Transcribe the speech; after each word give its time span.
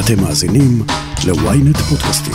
אתם 0.00 0.22
מאזינים 0.22 0.82
ל-ynet 1.26 1.78
פודקאסטים. 1.78 2.34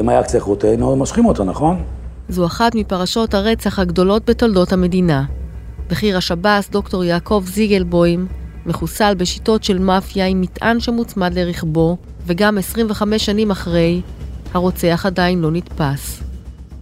אם 0.00 0.08
היה 0.08 0.22
קצה 0.22 0.40
חוט, 0.40 0.64
היינו 0.64 0.96
מושכים 0.96 1.26
אותו, 1.26 1.44
נכון? 1.44 1.82
זו 2.28 2.46
אחת 2.46 2.74
מפרשות 2.74 3.34
הרצח 3.34 3.78
הגדולות 3.78 4.30
בתולדות 4.30 4.72
המדינה. 4.72 5.24
בכיר 5.90 6.16
השב"ס, 6.16 6.68
דוקטור 6.70 7.04
יעקב 7.04 7.44
זיגלבוים, 7.46 8.26
מחוסל 8.66 9.14
בשיטות 9.14 9.64
של 9.64 9.78
מאפיה 9.78 10.26
עם 10.26 10.40
מטען 10.40 10.80
שמוצמד 10.80 11.34
לרכבו, 11.34 11.96
וגם 12.26 12.58
25 12.58 13.26
שנים 13.26 13.50
אחרי, 13.50 14.00
הרוצח 14.54 15.06
עדיין 15.06 15.40
לא 15.40 15.50
נתפס. 15.50 16.22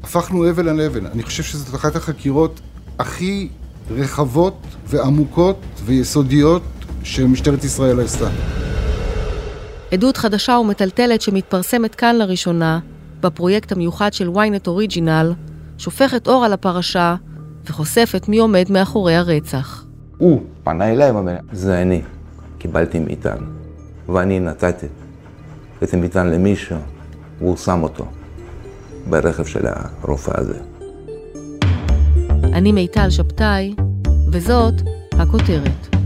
הפכנו 0.03 0.51
אבן 0.51 0.69
על 0.69 0.81
אבן. 0.81 1.07
אני 1.07 1.23
חושב 1.23 1.43
שזאת 1.43 1.75
אחת 1.75 1.97
החקירות 1.97 2.61
הכי 2.99 3.49
רחבות 3.91 4.57
ועמוקות 4.87 5.57
ויסודיות 5.85 6.63
שמשטרת 7.03 7.65
ישראל 7.65 8.01
עשתה. 8.01 8.29
עדות 9.93 10.17
חדשה 10.17 10.53
ומטלטלת 10.53 11.23
שמתפרסמת 11.23 11.95
כאן 11.95 12.17
לראשונה, 12.17 12.79
בפרויקט 13.21 13.73
המיוחד 13.73 14.13
של 14.13 14.29
ynet 14.29 14.67
אוריג'ינל, 14.67 15.33
שופכת 15.79 16.29
אור 16.29 16.45
על 16.45 16.53
הפרשה 16.53 17.17
וחושפת 17.67 18.29
מי 18.29 18.39
עומד 18.39 18.67
מאחורי 18.71 19.15
הרצח. 19.15 19.85
הוא 20.19 20.43
פנה 20.65 20.93
אליי 20.93 21.11
ואומר, 21.11 21.37
זה 21.53 21.83
אני, 21.83 22.03
קיבלתי 22.59 22.99
מטען, 22.99 23.39
ואני 24.09 24.41
נתתי 24.41 24.87
את 25.83 25.95
המטען 25.95 26.27
למישהו, 26.31 26.77
והוא 27.39 27.57
שם 27.57 27.83
אותו 27.83 28.07
ברכב 29.11 29.45
של 29.45 29.67
הרופא 29.67 30.33
הזה. 30.35 30.59
אני 32.53 32.73
מיטל 32.73 33.11
שבתאי, 33.11 33.75
וזאת 34.33 34.75
הכותרת. 35.13 35.97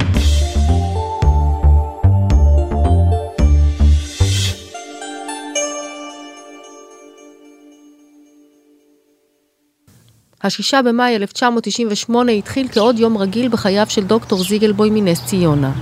השישה 10.42 10.83
במאי 10.83 11.17
1998 11.17 12.33
התחיל 12.33 12.69
כעוד 12.69 12.98
יום 12.98 13.19
רגיל 13.19 13.48
בחייו 13.48 13.87
של 13.89 14.05
דוקטור 14.05 14.45
זיגלבוי 14.45 14.91
מנס 14.91 15.27
ציונה. 15.27 15.73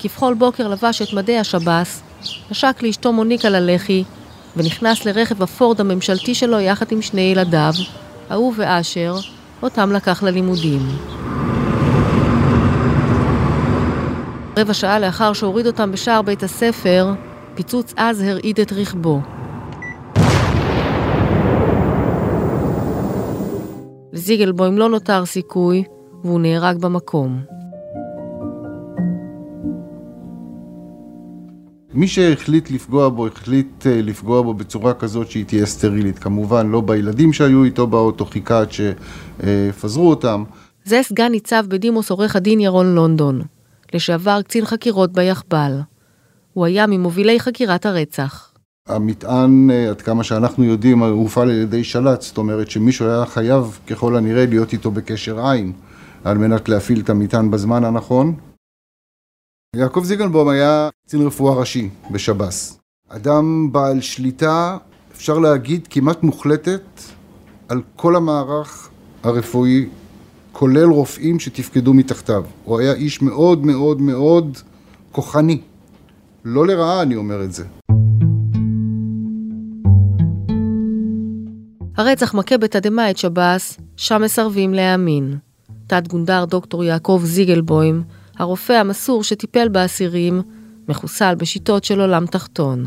כבכל 0.00 0.34
בוקר 0.34 0.68
לבש 0.68 1.02
את 1.02 1.12
מדי 1.12 1.38
השב"ס, 1.38 2.02
נשק 2.50 2.82
לאשתו 2.82 3.12
מוניקה 3.12 3.48
ללחי, 3.48 4.04
ונכנס 4.56 5.04
לרכב 5.04 5.42
הפורד 5.42 5.80
הממשלתי 5.80 6.34
שלו 6.34 6.60
יחד 6.60 6.92
עם 6.92 7.02
שני 7.02 7.20
ילדיו, 7.20 7.72
אהוב 8.30 8.54
ואשר, 8.58 9.16
אותם 9.62 9.92
לקח 9.92 10.22
ללימודים. 10.22 10.80
רבע 14.58 14.74
שעה 14.74 14.98
לאחר 14.98 15.32
שהוריד 15.32 15.66
אותם 15.66 15.92
בשער 15.92 16.22
בית 16.22 16.42
הספר, 16.42 17.12
פיצוץ 17.54 17.94
עז 17.96 18.20
הרעיד 18.20 18.60
את 18.60 18.72
רכבו. 18.72 19.20
לזיגלבוים 24.12 24.78
לא 24.78 24.88
נותר 24.88 25.26
סיכוי, 25.26 25.84
והוא 26.24 26.40
נהרג 26.40 26.76
במקום. 26.76 27.51
מי 31.94 32.08
שהחליט 32.08 32.70
לפגוע 32.70 33.08
בו, 33.08 33.26
החליט 33.26 33.86
אה, 33.86 34.02
לפגוע 34.02 34.42
בו 34.42 34.54
בצורה 34.54 34.94
כזאת 34.94 35.30
שהיא 35.30 35.44
תהיה 35.44 35.66
סטרילית. 35.66 36.18
כמובן, 36.18 36.70
לא 36.70 36.80
בילדים 36.80 37.32
שהיו 37.32 37.64
איתו 37.64 37.86
באוטו, 37.86 38.24
חיכה 38.24 38.60
עד 38.60 38.68
שפזרו 38.72 40.10
אותם. 40.10 40.44
זה 40.84 41.00
סגן 41.02 41.30
ניצב 41.30 41.64
בדימוס 41.68 42.10
עורך 42.10 42.36
הדין 42.36 42.60
ירון 42.60 42.94
לונדון, 42.94 43.42
לשעבר 43.94 44.42
קצין 44.42 44.64
חקירות 44.64 45.12
ביחב"ל. 45.12 45.80
הוא 46.52 46.66
היה 46.66 46.86
ממובילי 46.86 47.40
חקירת 47.40 47.86
הרצח. 47.86 48.52
המטען, 48.88 49.70
אה, 49.70 49.90
עד 49.90 50.02
כמה 50.02 50.24
שאנחנו 50.24 50.64
יודעים, 50.64 51.02
הופעל 51.02 51.50
על 51.50 51.56
ידי 51.56 51.84
של"צ, 51.84 52.26
זאת 52.26 52.38
אומרת 52.38 52.70
שמישהו 52.70 53.06
היה 53.06 53.26
חייב 53.26 53.78
ככל 53.86 54.16
הנראה 54.16 54.46
להיות 54.46 54.72
איתו 54.72 54.90
בקשר 54.90 55.46
עין 55.46 55.72
על 56.24 56.38
מנת 56.38 56.68
להפעיל 56.68 57.00
את 57.00 57.10
המטען 57.10 57.50
בזמן 57.50 57.84
הנכון. 57.84 58.34
יעקב 59.76 60.04
זיגנבום 60.04 60.48
היה 60.48 60.88
קצין 61.06 61.26
רפואה 61.26 61.54
ראשי 61.54 61.88
בשב"ס. 62.10 62.80
אדם 63.08 63.72
בעל 63.72 64.00
שליטה, 64.00 64.76
אפשר 65.12 65.38
להגיד, 65.38 65.86
כמעט 65.90 66.22
מוחלטת 66.22 66.82
על 67.68 67.82
כל 67.96 68.16
המערך 68.16 68.88
הרפואי, 69.22 69.88
כולל 70.52 70.84
רופאים 70.84 71.40
שתפקדו 71.40 71.94
מתחתיו. 71.94 72.44
הוא 72.64 72.78
היה 72.78 72.92
איש 72.92 73.22
מאוד 73.22 73.66
מאוד 73.66 74.00
מאוד 74.00 74.58
כוחני. 75.12 75.60
לא 76.44 76.66
לרעה 76.66 77.02
אני 77.02 77.16
אומר 77.16 77.44
את 77.44 77.52
זה. 77.52 77.64
הרצח 81.96 82.34
מכה 82.34 82.58
בתדהמה 82.58 83.10
את 83.10 83.16
שב"ס, 83.16 83.78
שם 83.96 84.22
מסרבים 84.22 84.74
להאמין. 84.74 85.36
תת 85.86 86.08
גונדר 86.08 86.44
דוקטור 86.44 86.84
יעקב 86.84 87.20
זיגלבוים, 87.24 88.02
הרופא 88.38 88.72
המסור 88.72 89.24
שטיפל 89.24 89.68
באסירים, 89.68 90.42
מחוסל 90.88 91.34
בשיטות 91.34 91.84
של 91.84 92.00
עולם 92.00 92.26
תחתון. 92.26 92.86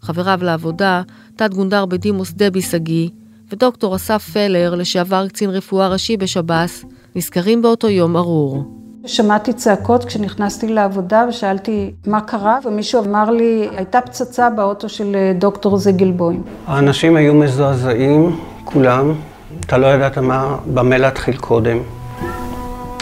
חבריו 0.00 0.38
לעבודה, 0.42 1.02
תת 1.36 1.54
גונדר 1.54 1.86
בדימוס 1.86 2.32
דבי 2.32 2.62
שגיא, 2.62 3.08
ודוקטור 3.52 3.96
אסף 3.96 4.30
פלר, 4.32 4.74
לשעבר 4.74 5.28
קצין 5.28 5.50
רפואה 5.50 5.88
ראשי 5.88 6.16
בשב"ס, 6.16 6.84
נזכרים 7.14 7.62
באותו 7.62 7.88
יום 7.88 8.16
ארור. 8.16 8.64
שמעתי 9.06 9.52
צעקות 9.52 10.04
כשנכנסתי 10.04 10.68
לעבודה 10.68 11.24
ושאלתי 11.28 11.92
מה 12.06 12.20
קרה, 12.20 12.58
ומישהו 12.64 13.04
אמר 13.04 13.30
לי, 13.30 13.68
הייתה 13.76 14.00
פצצה 14.00 14.50
באוטו 14.50 14.88
של 14.88 15.16
אה, 15.16 15.32
דוקטור 15.38 15.76
זיגלבוים. 15.76 16.42
האנשים 16.66 17.16
היו 17.16 17.34
מזועזעים, 17.34 18.40
כולם. 18.64 19.14
אתה 19.60 19.78
לא 19.78 19.86
ידעת 19.86 20.18
מה, 20.18 20.56
במה 20.74 20.98
להתחיל 20.98 21.36
קודם. 21.36 21.78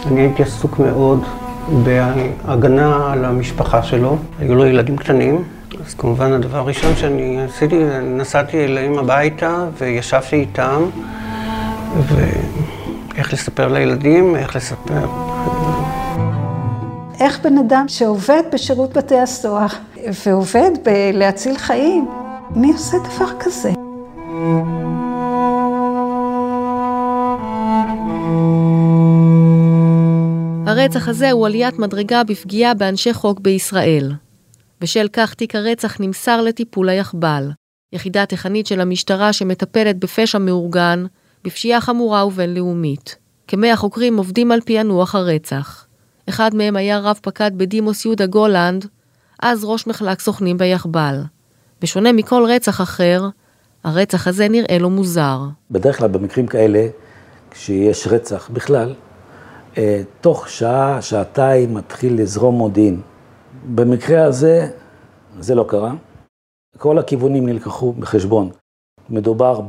אני 0.06 0.20
הייתי 0.20 0.42
עסוק 0.42 0.78
מאוד 0.78 1.20
בהגנה 1.68 3.12
על 3.12 3.24
המשפחה 3.24 3.82
שלו. 3.82 4.16
היו 4.38 4.54
לו 4.54 4.66
ילדים 4.66 4.96
קטנים, 4.96 5.44
אז 5.86 5.94
כמובן 5.94 6.32
הדבר 6.32 6.58
הראשון 6.58 6.96
שאני 6.96 7.42
עשיתי, 7.42 7.78
נסעתי 8.02 8.64
אליהם 8.64 8.98
הביתה 8.98 9.66
וישבתי 9.78 10.36
איתם, 10.36 10.82
ואיך 12.06 13.32
לספר 13.32 13.68
לילדים, 13.68 14.36
איך 14.36 14.56
לספר... 14.56 15.06
איך 17.20 17.40
בן 17.44 17.58
אדם 17.58 17.84
שעובד 17.88 18.42
בשירות 18.52 18.96
בתי 18.96 19.18
הסוהר 19.18 19.66
ועובד 20.26 20.70
בלהציל 20.84 21.58
חיים, 21.58 22.08
מי 22.50 22.72
עושה 22.72 22.96
דבר 22.98 23.28
כזה? 23.40 23.72
הרצח 30.76 31.08
הזה 31.08 31.30
הוא 31.30 31.46
עליית 31.46 31.78
מדרגה 31.78 32.24
בפגיעה 32.24 32.74
באנשי 32.74 33.12
חוק 33.12 33.40
בישראל. 33.40 34.12
בשל 34.80 35.08
כך 35.12 35.34
תיק 35.34 35.54
הרצח 35.54 36.00
נמסר 36.00 36.42
לטיפול 36.42 36.88
היחב"ל, 36.88 37.50
יחידה 37.92 38.26
תיכנית 38.26 38.66
של 38.66 38.80
המשטרה 38.80 39.32
שמטפלת 39.32 39.98
בפשע 39.98 40.38
מאורגן, 40.38 41.04
בפשיעה 41.44 41.80
חמורה 41.80 42.26
ובינלאומית. 42.26 43.16
כמאה 43.48 43.76
חוקרים 43.76 44.16
עובדים 44.16 44.52
על 44.52 44.60
פענוח 44.60 45.14
הרצח. 45.14 45.86
אחד 46.28 46.54
מהם 46.54 46.76
היה 46.76 46.98
רב 46.98 47.18
פקד 47.22 47.50
בדימוס 47.56 48.04
יהודה 48.04 48.26
גולנד, 48.26 48.86
אז 49.42 49.64
ראש 49.64 49.86
מחלק 49.86 50.20
סוכנים 50.20 50.58
ביחב"ל. 50.58 51.22
בשונה 51.82 52.12
מכל 52.12 52.44
רצח 52.48 52.80
אחר, 52.80 53.28
הרצח 53.84 54.26
הזה 54.26 54.48
נראה 54.48 54.78
לו 54.78 54.90
מוזר. 54.90 55.40
בדרך 55.70 55.98
כלל 55.98 56.08
במקרים 56.08 56.46
כאלה, 56.46 56.86
כשיש 57.50 58.06
רצח 58.06 58.48
בכלל, 58.52 58.94
תוך 60.20 60.48
שעה, 60.48 61.02
שעתיים 61.02 61.74
מתחיל 61.74 62.20
לזרום 62.20 62.54
מודיעין. 62.54 63.00
במקרה 63.74 64.24
הזה, 64.24 64.68
זה 65.40 65.54
לא 65.54 65.64
קרה. 65.68 65.92
כל 66.78 66.98
הכיוונים 66.98 67.46
נלקחו 67.46 67.92
בחשבון. 67.92 68.50
מדובר 69.10 69.60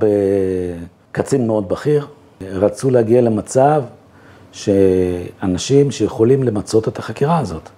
בקצין 1.11 1.47
מאוד 1.47 1.69
בכיר, 1.69 2.07
רצו 2.41 2.89
להגיע 2.89 3.21
למצב 3.21 3.83
שאנשים 4.51 5.91
שיכולים 5.91 6.43
למצות 6.43 6.87
את 6.87 6.99
החקירה 6.99 7.39
הזאת. 7.39 7.69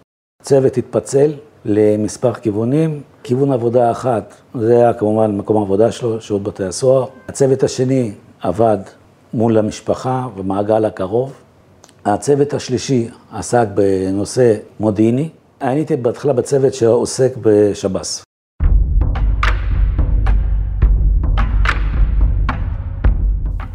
הצוות 0.42 0.78
התפצל 0.78 1.34
למספר 1.66 2.34
כיוונים, 2.34 3.02
כיוון 3.24 3.52
עבודה 3.52 3.92
אחת, 3.92 4.34
זה 4.56 4.78
היה 4.78 4.94
כמובן 4.94 5.38
מקום 5.38 5.58
העבודה 5.58 5.92
שלו, 5.92 6.22
שירות 6.22 6.44
בתי 6.44 6.64
הסוהר. 6.64 7.06
הצוות 7.28 7.64
השני 7.64 8.12
עבד 8.42 8.78
מול 9.34 9.58
המשפחה 9.58 10.28
ומעגל 10.36 10.86
הקרוב. 10.86 11.34
הצוות 12.06 12.54
השלישי 12.54 13.08
עסק 13.32 13.68
בנושא 13.74 14.56
מודיעיני. 14.80 15.30
אני 15.62 15.76
הייתי 15.76 15.96
בהתחלה 15.96 16.34
בצוות 16.34 16.74
שעוסק 16.74 17.32
בשב"ס. 17.42 18.24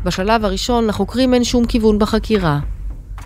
בשלב 0.05 0.45
הראשון 0.45 0.87
לחוקרים 0.87 1.35
אין 1.35 1.45
שום 1.45 1.67
כיוון 1.67 1.99
בחקירה. 1.99 2.59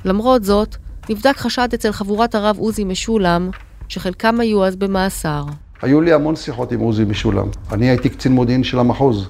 למרות 0.05 0.45
זאת, 0.45 0.77
נבדק 1.11 1.37
חשד 1.37 1.69
אצל 1.75 1.93
חבורת 1.93 2.35
הרב 2.35 2.57
עוזי 2.59 2.85
משולם, 2.85 3.51
שחלקם 3.89 4.41
היו 4.41 4.65
אז 4.65 4.77
במאסר. 4.77 5.43
היו 5.83 6.01
לי 6.01 6.13
המון 6.13 6.37
שיחות 6.37 6.73
עם 6.73 6.81
עוזי 6.81 7.05
משולם. 7.05 7.49
אני 7.73 7.89
הייתי 7.89 8.09
קצין 8.09 8.33
מודיעין 8.33 8.65
של 8.65 8.79
המחוז, 8.79 9.29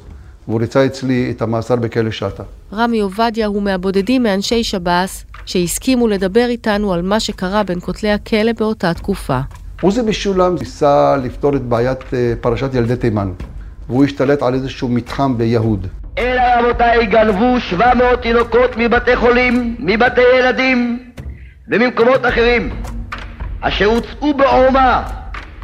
והוא 0.49 0.61
ריצה 0.61 0.87
אצלי 0.87 1.33
את 1.37 1.43
המאסר 1.43 1.77
בכלא 1.77 2.11
שטה. 2.11 2.43
רמי 2.73 3.01
עובדיה 3.01 3.47
הוא 3.47 3.63
מהבודדים 3.63 4.23
מאנשי 4.23 4.65
שב"ס 4.65 5.25
שהסכימו 5.47 6.09
לדבר 6.09 6.47
איתנו 6.49 6.93
על 6.93 7.03
מה 7.03 7.21
שקרה 7.21 7.63
בין 7.63 7.81
כותלי 7.81 8.11
הכלא 8.11 8.53
באותה 8.59 8.95
תקופה. 8.95 9.39
עוזי 9.83 10.03
משולם 10.03 10.55
ניסה 10.59 11.17
לפתור 11.17 11.57
את 11.57 11.63
בעיית 11.63 12.15
אה, 12.15 12.33
פרשת 12.41 12.75
ילדי 12.75 12.97
תימן, 12.97 13.33
והוא 13.89 14.05
השתלט 14.05 14.43
על 14.43 14.55
איזשהו 14.55 14.89
מתחם 14.89 15.39
ביהוד. 15.39 15.87
אלא 16.19 16.43
רבותיי 16.59 17.07
גנבו 17.07 17.61
700 17.61 18.23
תינוקות 18.23 18.71
מבתי 18.77 19.17
חולים, 19.17 19.77
מבתי 19.79 20.21
ילדים 20.39 20.99
וממקומות 21.69 22.27
אחרים, 22.27 22.71
אשר 23.61 23.85
הוצאו 23.85 24.35
בעורמה 24.35 25.03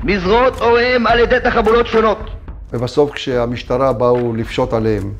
מזרועות 0.02 0.60
הוריהם 0.60 1.06
על 1.06 1.18
ידי 1.18 1.36
תחבולות 1.44 1.86
שונות. 1.86 2.33
ובסוף 2.74 3.10
כשהמשטרה 3.10 3.92
באו 3.92 4.32
לפשוט 4.32 4.72
עליהם, 4.72 5.12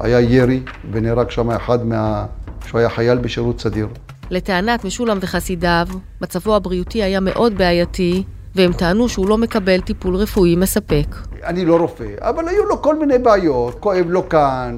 היה 0.00 0.20
ירי 0.20 0.62
ונהרג 0.92 1.30
שם 1.30 1.50
אחד 1.50 1.86
מה... 1.86 2.26
שהוא 2.66 2.78
היה 2.78 2.90
חייל 2.90 3.18
בשירות 3.18 3.60
סדיר. 3.60 3.88
לטענת 4.30 4.84
משולם 4.84 5.18
וחסידיו, 5.20 5.86
מצבו 6.20 6.56
הבריאותי 6.56 7.02
היה 7.02 7.20
מאוד 7.20 7.58
בעייתי, 7.58 8.22
והם 8.54 8.72
טענו 8.72 9.08
שהוא 9.08 9.28
לא 9.28 9.38
מקבל 9.38 9.80
טיפול 9.80 10.16
רפואי 10.16 10.56
מספק. 10.56 11.16
אני 11.42 11.64
לא 11.64 11.76
רופא, 11.76 12.08
אבל 12.18 12.48
היו 12.48 12.64
לו 12.64 12.82
כל 12.82 12.98
מיני 12.98 13.18
בעיות, 13.18 13.76
כואב 13.80 14.06
לו 14.08 14.28
כאן, 14.28 14.76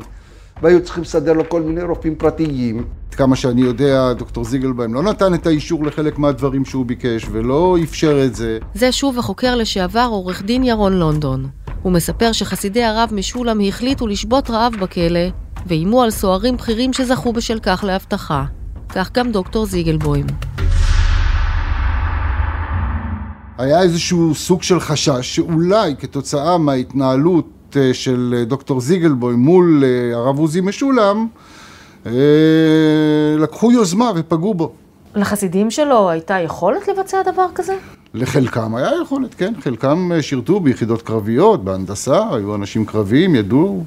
והיו 0.62 0.82
צריכים 0.82 1.02
לסדר 1.02 1.32
לו 1.32 1.48
כל 1.48 1.62
מיני 1.62 1.82
רופאים 1.82 2.14
פרטיים. 2.14 2.84
כמה 3.16 3.36
שאני 3.36 3.60
יודע, 3.60 4.12
דוקטור 4.12 4.44
זיגלביים 4.44 4.94
לא 4.94 5.02
נתן 5.02 5.34
את 5.34 5.46
האישור 5.46 5.84
לחלק 5.84 6.18
מהדברים 6.18 6.64
שהוא 6.64 6.86
ביקש 6.86 7.26
ולא 7.32 7.76
אפשר 7.82 8.24
את 8.24 8.34
זה. 8.34 8.58
זה 8.74 8.92
שוב 8.92 9.18
החוקר 9.18 9.54
לשעבר 9.54 10.08
עורך 10.10 10.42
דין 10.42 10.64
ירון 10.64 10.92
לונדון. 10.92 11.46
הוא 11.82 11.92
מספר 11.92 12.32
שחסידי 12.32 12.84
הרב 12.84 13.10
משולם 13.12 13.60
החליטו 13.68 14.06
לשבות 14.06 14.50
רעב 14.50 14.72
בכלא, 14.80 15.20
ואיימו 15.66 16.02
על 16.02 16.10
סוהרים 16.10 16.56
בכירים 16.56 16.92
שזכו 16.92 17.32
בשל 17.32 17.58
כך 17.58 17.84
להבטחה. 17.86 18.44
כך 18.88 19.12
גם 19.12 19.32
דוקטור 19.32 19.66
זיגלבוים. 19.66 20.26
היה 23.58 23.82
איזשהו 23.82 24.34
סוג 24.34 24.62
של 24.62 24.80
חשש 24.80 25.36
שאולי 25.36 25.96
כתוצאה 25.98 26.58
מההתנהלות 26.58 27.76
אה, 27.76 27.94
של 27.94 28.34
אה, 28.38 28.44
דוקטור 28.44 28.80
זיגלבוים 28.80 29.38
מול 29.38 29.84
אה, 29.84 30.16
הרב 30.16 30.38
עוזי 30.38 30.60
משולם, 30.60 31.26
לקחו 33.38 33.72
יוזמה 33.72 34.10
ופגעו 34.16 34.54
בו. 34.54 34.72
לחסידים 35.14 35.70
שלו 35.70 36.10
הייתה 36.10 36.40
יכולת 36.40 36.88
לבצע 36.88 37.22
דבר 37.22 37.46
כזה? 37.54 37.74
לחלקם 38.14 38.74
היה 38.74 38.90
יכולת, 39.02 39.34
כן. 39.34 39.54
חלקם 39.60 40.10
שירתו 40.20 40.60
ביחידות 40.60 41.02
קרביות, 41.02 41.64
בהנדסה, 41.64 42.34
היו 42.34 42.54
אנשים 42.54 42.84
קרביים, 42.86 43.34
ידעו 43.34 43.84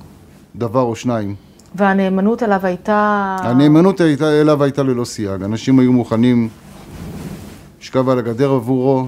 דבר 0.56 0.82
או 0.82 0.96
שניים. 0.96 1.36
והנאמנות 1.76 2.44
אליו 2.44 2.60
הייתה... 2.64 3.38
הנאמנות 3.40 4.02
הייתה, 4.02 4.42
אליו 4.42 4.64
הייתה 4.64 4.84
ללא 4.84 5.06
סייג. 5.06 5.44
אנשים 5.44 5.80
היו 5.80 5.94
מוכנים 5.94 6.50
לשכב 7.82 8.10
על 8.10 8.20
הגדר 8.20 8.52
עבורו 8.52 9.08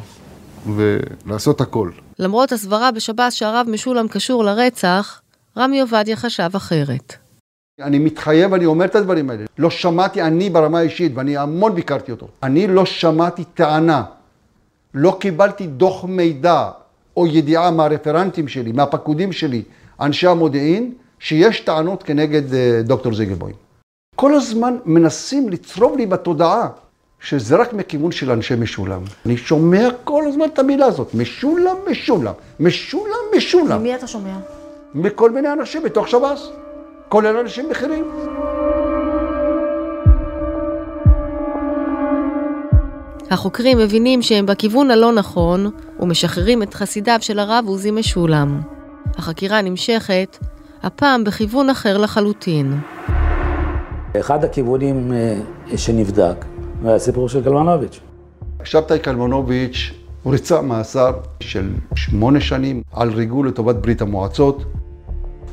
ולעשות 0.75 1.61
הכל. 1.61 1.89
למרות 2.19 2.51
הסברה 2.51 2.91
בשב"ס 2.91 3.33
שהרב 3.33 3.67
משולם 3.69 4.07
קשור 4.07 4.43
לרצח, 4.43 5.21
רמי 5.57 5.81
עובדיה 5.81 6.15
חשב 6.15 6.49
אחרת. 6.55 7.15
אני 7.81 7.99
מתחייב, 7.99 8.53
אני 8.53 8.65
אומר 8.65 8.85
את 8.85 8.95
הדברים 8.95 9.29
האלה. 9.29 9.43
לא 9.57 9.69
שמעתי, 9.69 10.21
אני 10.21 10.49
ברמה 10.49 10.79
האישית, 10.79 11.11
ואני 11.15 11.37
המון 11.37 11.75
ביקרתי 11.75 12.11
אותו, 12.11 12.27
אני 12.43 12.67
לא 12.67 12.85
שמעתי 12.85 13.43
טענה, 13.43 14.03
לא 14.93 15.17
קיבלתי 15.19 15.67
דוח 15.67 16.05
מידע 16.05 16.69
או 17.17 17.27
ידיעה 17.27 17.71
מהרפרנטים 17.71 18.47
שלי, 18.47 18.71
מהפקודים 18.71 19.31
שלי, 19.31 19.63
אנשי 20.01 20.27
המודיעין, 20.27 20.93
שיש 21.19 21.59
טענות 21.59 22.03
כנגד 22.03 22.53
אה, 22.53 22.81
דוקטור 22.83 23.13
זיגלבוים. 23.13 23.55
כל 24.15 24.33
הזמן 24.33 24.77
מנסים 24.85 25.49
לצרוב 25.49 25.97
לי 25.97 26.05
בתודעה 26.05 26.67
שזה 27.19 27.55
רק 27.55 27.73
מכיוון 27.73 28.11
של 28.11 28.31
אנשי 28.31 28.55
משולם. 28.55 29.01
אני 29.25 29.38
שומע 29.38 29.89
כל 30.03 30.23
הזמן 30.27 30.45
את 30.45 30.59
המילה 30.59 30.85
הזאת, 30.85 31.13
משולם, 31.13 31.75
משולם, 31.91 32.33
משולם, 32.59 33.23
משולם. 33.37 33.79
ממי 33.79 33.95
אתה 33.95 34.07
שומע? 34.07 34.37
מכל 34.94 35.31
מיני 35.31 35.53
אנשים 35.53 35.83
בתוך 35.83 36.07
שב"ס, 36.07 36.49
כולל 37.09 37.37
אנשים 37.37 37.69
בכירים. 37.69 38.05
החוקרים 43.31 43.78
מבינים 43.78 44.22
שהם 44.22 44.45
בכיוון 44.45 44.92
הלא 44.92 45.13
נכון 45.13 45.72
ומשחררים 46.00 46.63
את 46.63 46.74
חסידיו 46.74 47.18
של 47.22 47.39
הרב 47.39 47.63
עוזי 47.68 47.92
משולם. 47.92 48.62
החקירה 49.18 49.62
נמשכת, 49.62 50.38
הפעם 50.83 51.24
בכיוון 51.24 51.69
אחר 51.69 51.98
לחלוטין. 51.98 52.80
אחד 54.19 54.44
הכיוונים 54.44 55.13
אה, 55.13 55.78
שנבדק 55.78 56.45
זה 56.83 56.95
הסיפור 56.95 57.30
של 57.30 57.44
קלמנוביץ'. 57.44 58.00
שבתאי 58.63 59.00
קלמנוביץ' 59.00 59.92
הוא 60.24 60.33
ריצה 60.33 60.62
מאסר 60.62 61.12
של 61.39 61.69
שמונה 61.95 62.42
שנים 62.42 62.81
על 62.94 63.10
ריגול 63.10 63.48
לטובת 63.48 63.75
ברית 63.75 64.01
המועצות, 64.01 64.63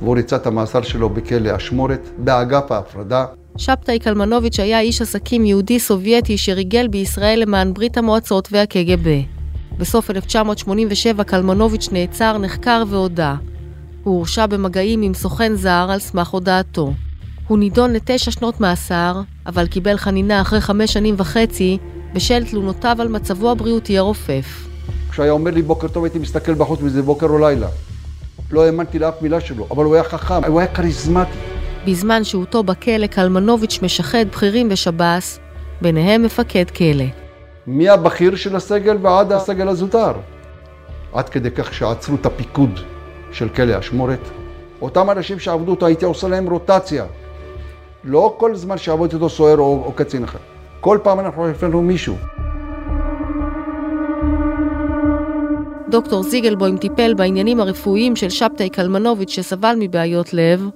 והוא 0.03 0.17
ריצה 0.17 0.37
את 0.37 0.47
המאסר 0.47 0.83
שלו 0.83 1.09
בכלא 1.09 1.57
אשמורת, 1.57 2.09
באגף 2.19 2.73
ההפרדה. 2.73 3.27
שבתאי 3.59 3.99
קלמנוביץ' 3.99 4.61
היה 4.61 4.81
איש 4.81 5.03
עסקים 5.03 5.45
יהודי 5.45 5.81
סובייטי 5.81 6.39
שריגל 6.39 6.89
בישראל 6.89 7.39
למען 7.43 7.75
ברית 7.75 7.99
המועצות 7.99 8.49
והקג"ב. 8.53 9.21
בסוף 9.79 10.11
1987 10.11 11.25
קלמנוביץ' 11.25 11.89
נעצר, 11.93 12.39
נחקר 12.39 12.83
והודה. 12.89 13.35
הוא 14.05 14.17
הורשע 14.17 14.47
במגעים 14.47 15.03
עם 15.03 15.15
סוכן 15.15 15.55
זר 15.55 15.87
על 15.91 15.99
סמך 15.99 16.29
הודעתו. 16.29 16.93
הוא 17.49 17.59
נידון 17.59 17.93
לתשע 17.93 18.31
שנות 18.31 18.61
מאסר, 18.61 19.21
אבל 19.47 19.67
קיבל 19.67 19.97
חנינה 19.97 20.41
אחרי 20.41 20.61
חמש 20.61 20.93
שנים 20.93 21.15
וחצי 21.19 21.79
בשל 22.15 22.45
תלונותיו 22.45 22.97
על 23.01 23.09
מצבו 23.09 23.51
הבריאותי 23.51 23.99
הרופף. 23.99 24.69
כשהיה 25.11 25.33
אומר 25.33 25.51
לי 25.51 25.63
בוקר 25.63 25.89
טוב 25.89 26.05
הייתי 26.05 26.19
מסתכל 26.19 26.55
בחוץ 26.55 26.81
וזה 26.83 27.03
בוקר 27.03 27.27
או 27.27 27.39
לילה. 27.39 27.69
לא 28.51 28.65
האמנתי 28.65 28.99
לאף 28.99 29.23
מילה 29.23 29.41
שלו, 29.41 29.67
אבל 29.71 29.85
הוא 29.85 29.95
היה 29.95 30.05
חכם, 30.05 30.45
הוא 30.45 30.61
היה 30.61 30.69
כריזמטי. 30.75 31.58
בזמן 31.87 32.25
שהותו 32.25 32.63
בכלא, 32.63 33.07
קלמנוביץ' 33.07 33.79
משחד 33.83 34.25
בכירים 34.33 34.69
בשב"ס, 34.69 35.39
ביניהם 35.81 36.23
מפקד 36.23 36.71
כלא. 36.71 37.05
מהבכיר 37.67 38.37
של 38.37 38.57
הסגל 38.57 38.97
ועד 39.03 39.33
הסגל 39.33 39.69
הזוטר. 39.69 40.13
עד 41.13 41.29
כדי 41.29 41.51
כך 41.51 41.75
שעצרו 41.75 42.15
את 42.15 42.27
הפיקוד 42.27 42.81
של 43.33 43.49
כלא 43.49 43.79
אשמורת. 43.79 44.29
אותם 44.83 45.11
אנשים 45.11 45.39
שעבדו 45.39 45.71
אותו, 45.71 45.87
הייתי 45.87 46.05
עושה 46.05 46.29
להם 46.29 46.51
רוטציה. 46.51 47.05
לא 48.05 48.35
כל 48.39 48.57
זמן 48.57 48.79
שעבוד 48.79 49.13
איתו 49.13 49.29
סוהר 49.29 49.59
או, 49.59 49.83
או 49.87 49.93
קצין 49.93 50.25
אחר. 50.25 50.39
כל 50.81 50.99
פעם 51.03 51.21
אנחנו 51.21 51.49
הפנו 51.49 51.83
מישהו. 51.83 52.17
דוקטור 55.89 56.23
זיגלבוים 56.23 56.79
טיפל 56.79 57.15
בעניינים 57.15 57.61
הרפואיים 57.61 58.17
של 58.17 58.29
שבתאי 58.29 58.71
קלמנוביץ' 58.71 59.31
שסבל 59.31 59.77
מבעיות 59.79 60.35
לב, 60.35 60.69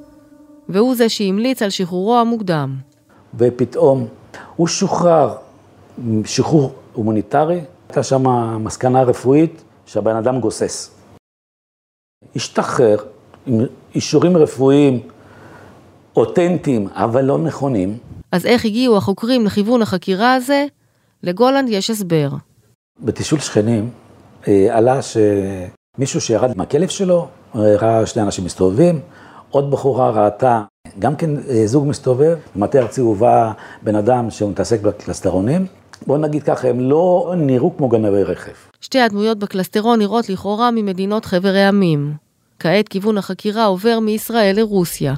והוא 0.69 0.95
זה 0.95 1.09
שהמליץ 1.09 1.62
על 1.62 1.71
שחרורו 1.71 2.16
המוקדם. 2.16 2.76
ופתאום 3.38 4.07
הוא 4.57 4.69
שוחרר, 4.69 5.35
שחרור 6.25 6.73
הומניטרי, 6.92 7.61
הייתה 7.88 8.02
שם 8.02 8.25
מסקנה 8.64 9.02
רפואית 9.02 9.62
שהבן 9.87 10.16
אדם 10.16 10.40
גוסס. 10.40 10.90
השתחרר 12.37 12.97
עם 13.47 13.61
אישורים 13.95 14.37
רפואיים 14.37 15.00
אותנטיים, 16.16 16.88
אבל 16.92 17.25
לא 17.25 17.38
נכונים. 17.38 17.99
אז 18.33 18.47
איך 18.47 18.64
הגיעו 18.64 18.97
החוקרים 18.97 19.47
לכיוון 19.47 19.83
החקירה 19.83 20.35
הזה? 20.35 20.66
לגולנד 21.23 21.69
יש 21.69 21.90
הסבר. 21.90 22.28
בתשאול 23.00 23.40
שכנים 23.40 23.90
אה, 24.49 24.76
עלה 24.76 25.00
שמישהו 25.02 26.21
שירד 26.21 26.57
מהכלב 26.57 26.88
שלו, 26.88 27.28
ראה 27.54 28.07
שני 28.07 28.23
אנשים 28.23 28.45
מסתובבים, 28.45 29.00
עוד 29.52 29.71
בחורה 29.71 30.11
ראתה 30.11 30.62
גם 30.99 31.16
כן 31.16 31.30
אה, 31.37 31.66
זוג 31.66 31.87
מסתובב, 31.88 32.37
במטה 32.56 32.78
ארצי 32.78 33.00
הובא 33.00 33.52
בן 33.82 33.94
אדם 33.94 34.30
שהוא 34.30 34.50
מתעסק 34.50 34.80
בקלסטרונים. 34.80 35.66
בוא 36.06 36.18
נגיד 36.18 36.42
ככה, 36.42 36.68
הם 36.68 36.80
לא 36.80 37.32
נראו 37.37 37.76
כמו 37.76 37.88
גנבי 37.88 38.23
רכב. 38.23 38.52
שתי 38.80 39.00
הדמויות 39.00 39.38
בקלסטרון 39.38 39.99
נראות 39.99 40.28
לכאורה 40.28 40.71
ממדינות 40.71 41.25
חבר 41.25 41.54
העמים. 41.54 42.12
כעת 42.59 42.88
כיוון 42.88 43.18
החקירה 43.18 43.64
עובר 43.64 43.99
מישראל 44.00 44.56
לרוסיה. 44.56 45.14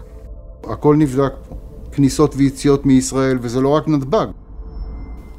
הכל 0.64 0.97
נבדק 0.97 1.33
פה, 1.49 1.55
כניסות 1.93 2.35
ויציאות 2.37 2.87
מישראל, 2.87 3.38
וזה 3.41 3.61
לא 3.61 3.69
רק 3.69 3.88
נתב"ג. 3.88 4.26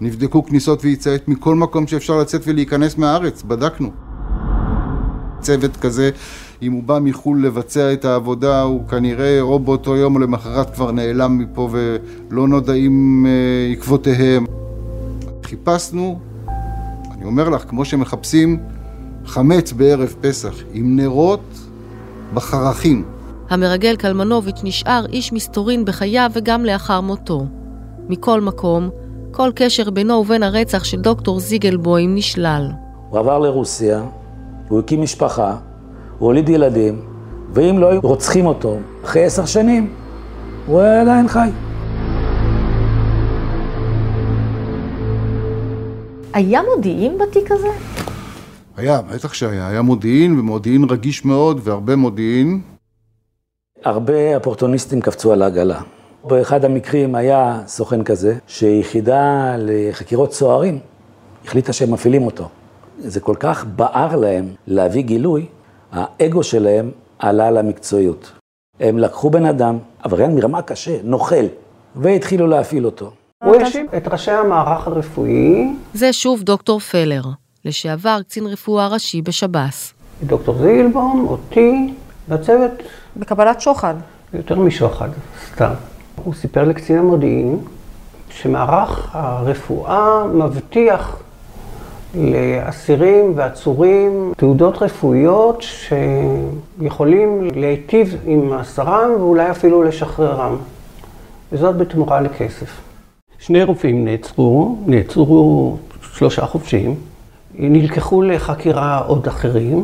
נבדקו 0.02 0.46
כניסות 0.46 0.80
ויציאות 0.84 1.28
מכל 1.28 1.56
מקום 1.56 1.88
שאפשר 1.88 2.18
לצאת 2.18 2.42
ולהיכנס 2.46 2.98
מהארץ, 2.98 3.44
בדקנו. 3.44 3.90
צוות 5.40 5.78
כזה 5.78 6.10
אם 6.65 6.72
הוא 6.72 6.84
בא 6.84 7.00
מחו"ל 7.01 7.45
לבצע 7.45 7.93
את 7.93 8.05
העבודה, 8.05 8.62
הוא 8.62 8.88
כנראה 8.88 9.41
או 9.41 9.60
באותו 9.60 9.95
יום 9.95 10.15
או 10.15 10.19
למחרת 10.19 10.75
כבר 10.75 10.91
נעלם 10.91 11.38
מפה 11.38 11.69
ולא 11.72 12.48
נודעים 12.48 13.25
אה, 13.25 13.74
עקבותיהם. 13.74 14.45
חיפשנו, 15.43 16.19
אני 17.12 17.25
אומר 17.25 17.50
לך, 17.50 17.69
כמו 17.69 17.86
שמחפשים 17.86 18.57
חמץ 19.25 19.72
בערב 19.72 20.15
פסח, 20.22 20.53
עם 20.74 20.95
נרות 20.95 21.60
בחרכים. 22.34 23.05
המרגל 23.50 23.95
קלמנוביץ' 23.95 24.62
נשאר 24.63 25.05
איש 25.05 25.34
מסתורין 25.34 25.86
בחייו 25.86 26.31
וגם 26.34 26.65
לאחר 26.65 27.01
מותו. 27.01 27.45
מכל 28.10 28.41
מקום, 28.41 28.89
כל 29.31 29.51
קשר 29.55 29.89
בינו 29.89 30.13
ובין 30.13 30.43
הרצח 30.43 30.84
של 30.84 31.01
דוקטור 31.01 31.39
זיגלבוים 31.39 32.15
נשלל. 32.15 32.72
הוא 33.10 33.19
עבר 33.19 33.39
לרוסיה, 33.39 34.03
הוא 34.69 34.79
הקים 34.79 35.01
משפחה, 35.01 35.55
הוא 36.19 36.27
הוליד 36.27 36.50
ילדים, 36.50 37.01
ואם 37.53 37.77
לא 37.79 37.89
היו 37.89 38.00
רוצחים 38.01 38.45
אותו 38.45 38.77
אחרי 39.03 39.25
עשר 39.25 39.45
שנים, 39.45 39.93
הוא 40.65 40.79
היה 40.79 41.01
עדיין 41.01 41.27
חי. 41.27 41.50
היה 46.34 46.62
מודיעין 46.75 47.17
בתיק 47.17 47.51
הזה? 47.51 47.67
היה, 48.77 49.01
בטח 49.01 49.34
שהיה. 49.34 49.67
היה 49.67 49.81
מודיעין, 49.81 50.39
ומודיעין 50.39 50.84
רגיש 50.89 51.25
מאוד, 51.25 51.60
והרבה 51.63 51.95
מודיעין. 51.95 52.62
הרבה 53.84 54.36
אופורטוניסטים 54.36 55.01
קפצו 55.01 55.34
על 55.34 55.41
העגלה. 55.41 55.81
באחד 56.24 56.65
המקרים 56.65 57.15
היה 57.15 57.62
סוכן 57.67 58.03
כזה, 58.03 58.36
שיחידה 58.48 59.55
לחקירות 59.57 60.34
סוהרים 60.34 60.79
החליטה 61.45 61.74
שהם 61.74 61.91
מפעילים 61.91 62.25
אותו. 62.25 62.50
זה 63.00 63.19
כל 63.19 63.36
כך 63.39 63.65
בער 63.75 64.15
להם 64.15 64.45
להביא 64.67 65.03
גילוי, 65.03 65.45
האגו 65.92 66.44
שלהם 66.44 66.92
עלה 67.20 67.51
למקצועיות. 67.51 68.32
הם 68.80 68.98
לקחו 68.98 69.30
בן 69.30 69.46
אדם, 69.46 69.77
עבריין 70.04 70.36
מרמה 70.36 70.62
קשה, 70.62 70.98
נוכל, 71.04 71.46
והתחילו 71.96 72.48
להפעיל 72.48 72.86
אותו. 72.86 73.12
הוא 73.44 73.56
האשים 73.56 73.88
את 73.98 74.08
ראשי 74.08 74.32
המערך 74.32 74.88
הרפואי. 74.88 75.74
זה 75.94 76.13
שוב 76.13 76.44
דוקטור 76.44 76.80
פלר, 76.80 77.24
לשעבר 77.65 78.20
קצין 78.27 78.48
רפואה 78.48 78.88
ראשי 78.88 79.22
בשב"ס. 79.22 79.94
דוקטור 80.24 80.58
זילבום, 80.58 81.27
אותי, 81.30 81.94
והצוות. 82.27 82.72
בקבלת 83.18 83.62
שוחד. 83.62 83.96
יותר 84.34 84.60
משוחד, 84.60 85.10
סתם. 85.54 85.72
הוא 86.24 86.34
סיפר 86.34 86.63
לקצין 86.63 86.98
המודיעין 86.98 87.60
שמערך 88.30 89.10
הרפואה 89.12 90.27
מבטיח 90.27 91.18
לאסירים 92.17 93.34
ועצורים 93.36 94.34
תעודות 94.38 94.81
רפואיות 94.81 95.62
שיכולים 95.62 97.48
להיטיב 97.55 98.15
עם 98.25 98.50
מאסרם 98.50 99.10
ואולי 99.19 99.51
אפילו 99.51 99.84
לשחררם. 99.84 100.55
וזאת 101.51 101.77
בתמורה 101.77 102.22
לכסף. 102.22 102.81
שני 103.39 103.63
רופאים 103.63 104.05
נעצרו, 104.05 104.77
נעצרו 104.86 105.77
שלושה 106.13 106.45
חובשים, 106.45 106.95
נלקחו 107.60 108.22
לחקירה 108.22 108.98
עוד 108.98 109.27
אחרים. 109.27 109.84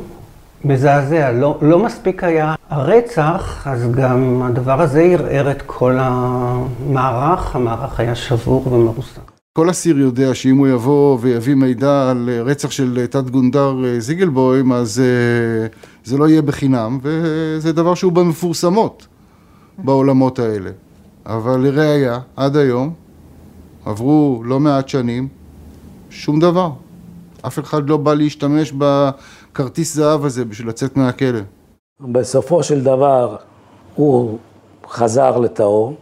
מזעזע, 0.66 1.32
לא, 1.32 1.58
לא 1.62 1.80
מספיק 1.80 2.24
היה 2.24 2.56
הרצח, 2.70 3.68
אז 3.68 3.92
גם 3.92 4.42
הדבר 4.44 4.82
הזה 4.82 5.02
ערער 5.02 5.52
את 5.52 5.62
כל 5.66 5.98
המערך, 6.00 7.56
המערך 7.56 8.00
היה 8.00 8.16
שבור 8.16 8.74
ומרוסק. 8.74 9.41
כל 9.54 9.70
אסיר 9.70 10.00
יודע 10.00 10.36
שאם 10.36 10.58
הוא 10.58 10.68
יבוא 10.68 11.18
ויביא 11.22 11.56
מידע 11.56 12.10
על 12.10 12.30
רצח 12.46 12.72
של 12.72 13.06
תת 13.10 13.30
גונדר 13.30 13.76
זיגלבוים, 14.00 14.72
אז 14.72 15.02
זה 16.04 16.18
לא 16.18 16.30
יהיה 16.30 16.42
בחינם, 16.42 17.00
וזה 17.02 17.74
דבר 17.74 17.94
שהוא 17.94 18.12
במפורסמות 18.12 19.08
בעולמות 19.78 20.40
האלה. 20.40 20.70
אבל 21.26 21.60
לראיה, 21.60 22.20
עד 22.36 22.58
היום, 22.58 22.94
עברו 23.86 24.42
לא 24.46 24.60
מעט 24.60 24.90
שנים, 24.90 25.28
שום 26.10 26.40
דבר. 26.40 26.70
אף 27.42 27.60
אחד 27.60 27.90
לא 27.90 27.98
בא 27.98 28.14
להשתמש 28.14 28.74
בכרטיס 28.78 29.96
זהב 29.96 30.26
הזה 30.26 30.46
בשביל 30.46 30.70
לצאת 30.70 30.98
מהכלא. 30.98 31.40
בסופו 32.00 32.64
של 32.64 32.84
דבר 32.84 33.36
הוא 33.96 34.38
חזר 34.88 35.38
לטהור, 35.38 35.96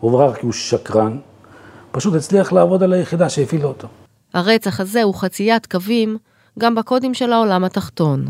הוא 0.00 0.10
הוברר 0.10 0.34
כי 0.34 0.46
הוא 0.46 0.52
שקרן, 0.52 1.18
פשוט 1.96 2.14
הצליח 2.14 2.52
לעבוד 2.52 2.82
על 2.82 2.92
היחידה 2.92 3.28
שהפעילה 3.28 3.64
אותו. 3.64 3.88
הרצח 4.34 4.80
הזה 4.80 5.02
הוא 5.02 5.14
חציית 5.14 5.66
קווים 5.66 6.18
גם 6.58 6.74
בקודים 6.74 7.14
של 7.14 7.32
העולם 7.32 7.64
התחתון. 7.64 8.26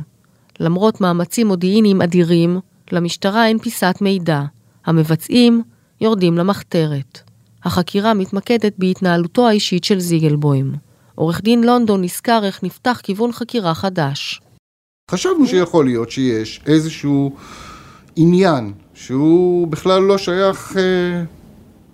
למרות 0.60 1.00
מאמצים 1.00 1.46
מודיעיניים 1.46 2.02
אדירים, 2.02 2.60
למשטרה 2.92 3.46
אין 3.46 3.58
פיסת 3.58 3.96
מידע. 4.00 4.42
המבצעים 4.84 5.62
יורדים 6.00 6.38
למחתרת. 6.38 7.20
החקירה 7.64 8.14
מתמקדת 8.14 8.72
בהתנהלותו 8.78 9.48
האישית 9.48 9.84
של 9.84 10.00
זיגלבוים. 10.00 10.72
עורך 11.14 11.40
דין 11.40 11.64
לונדון 11.64 12.04
נזכר 12.04 12.44
איך 12.44 12.64
נפתח 12.64 13.00
כיוון 13.02 13.32
חקירה 13.32 13.74
חדש. 13.74 14.40
חשבנו 15.10 15.46
שיכול 15.46 15.84
להיות 15.84 16.10
שיש 16.10 16.60
איזשהו 16.66 17.36
עניין 18.16 18.72
שהוא 18.94 19.68
בכלל 19.68 20.02
לא 20.02 20.18
שייך 20.18 20.76
אה, 20.76 21.22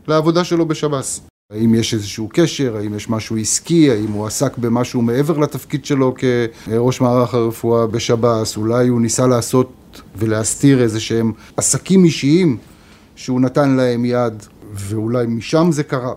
לעבודה 0.08 0.44
שלו 0.44 0.66
בשב"ס. 0.66 1.31
האם 1.54 1.74
יש 1.74 1.94
איזשהו 1.94 2.28
קשר, 2.32 2.76
האם 2.76 2.94
יש 2.94 3.10
משהו 3.10 3.36
עסקי, 3.36 3.90
האם 3.90 4.12
הוא 4.12 4.26
עסק 4.26 4.58
במשהו 4.58 5.02
מעבר 5.02 5.38
לתפקיד 5.38 5.84
שלו 5.84 6.14
כראש 6.16 7.00
מערך 7.00 7.34
הרפואה 7.34 7.86
בשב"ס, 7.86 8.56
אולי 8.56 8.88
הוא 8.88 9.00
ניסה 9.00 9.26
לעשות 9.26 9.72
ולהסתיר 10.16 10.82
איזה 10.82 11.00
שהם 11.00 11.32
עסקים 11.56 12.04
אישיים 12.04 12.56
שהוא 13.16 13.40
נתן 13.40 13.70
להם 13.70 14.04
יד, 14.04 14.42
ואולי 14.74 15.26
משם 15.26 15.68
זה 15.72 15.82
קרה, 15.82 16.12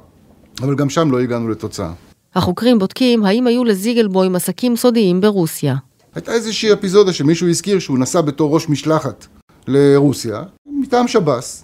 אבל 0.62 0.76
גם 0.76 0.90
שם 0.90 1.12
לא 1.12 1.20
הגענו 1.20 1.50
לתוצאה. 1.50 1.92
החוקרים 2.36 2.80
בודקים 2.80 3.26
האם 3.26 3.48
היו 3.48 3.64
לזיגלבוים 3.64 4.36
עסקים 4.36 4.76
סודיים 4.76 5.22
ברוסיה. 5.22 5.76
הייתה 6.16 6.32
איזושהי 6.32 6.74
אפיזודה 6.74 7.14
שמישהו 7.14 7.50
הזכיר 7.50 7.80
שהוא 7.80 8.00
נסע 8.00 8.22
בתור 8.22 8.54
ראש 8.54 8.70
משלחת 8.70 9.28
לרוסיה, 9.68 10.44
מטעם 10.68 11.08
שב"ס. 11.08 11.64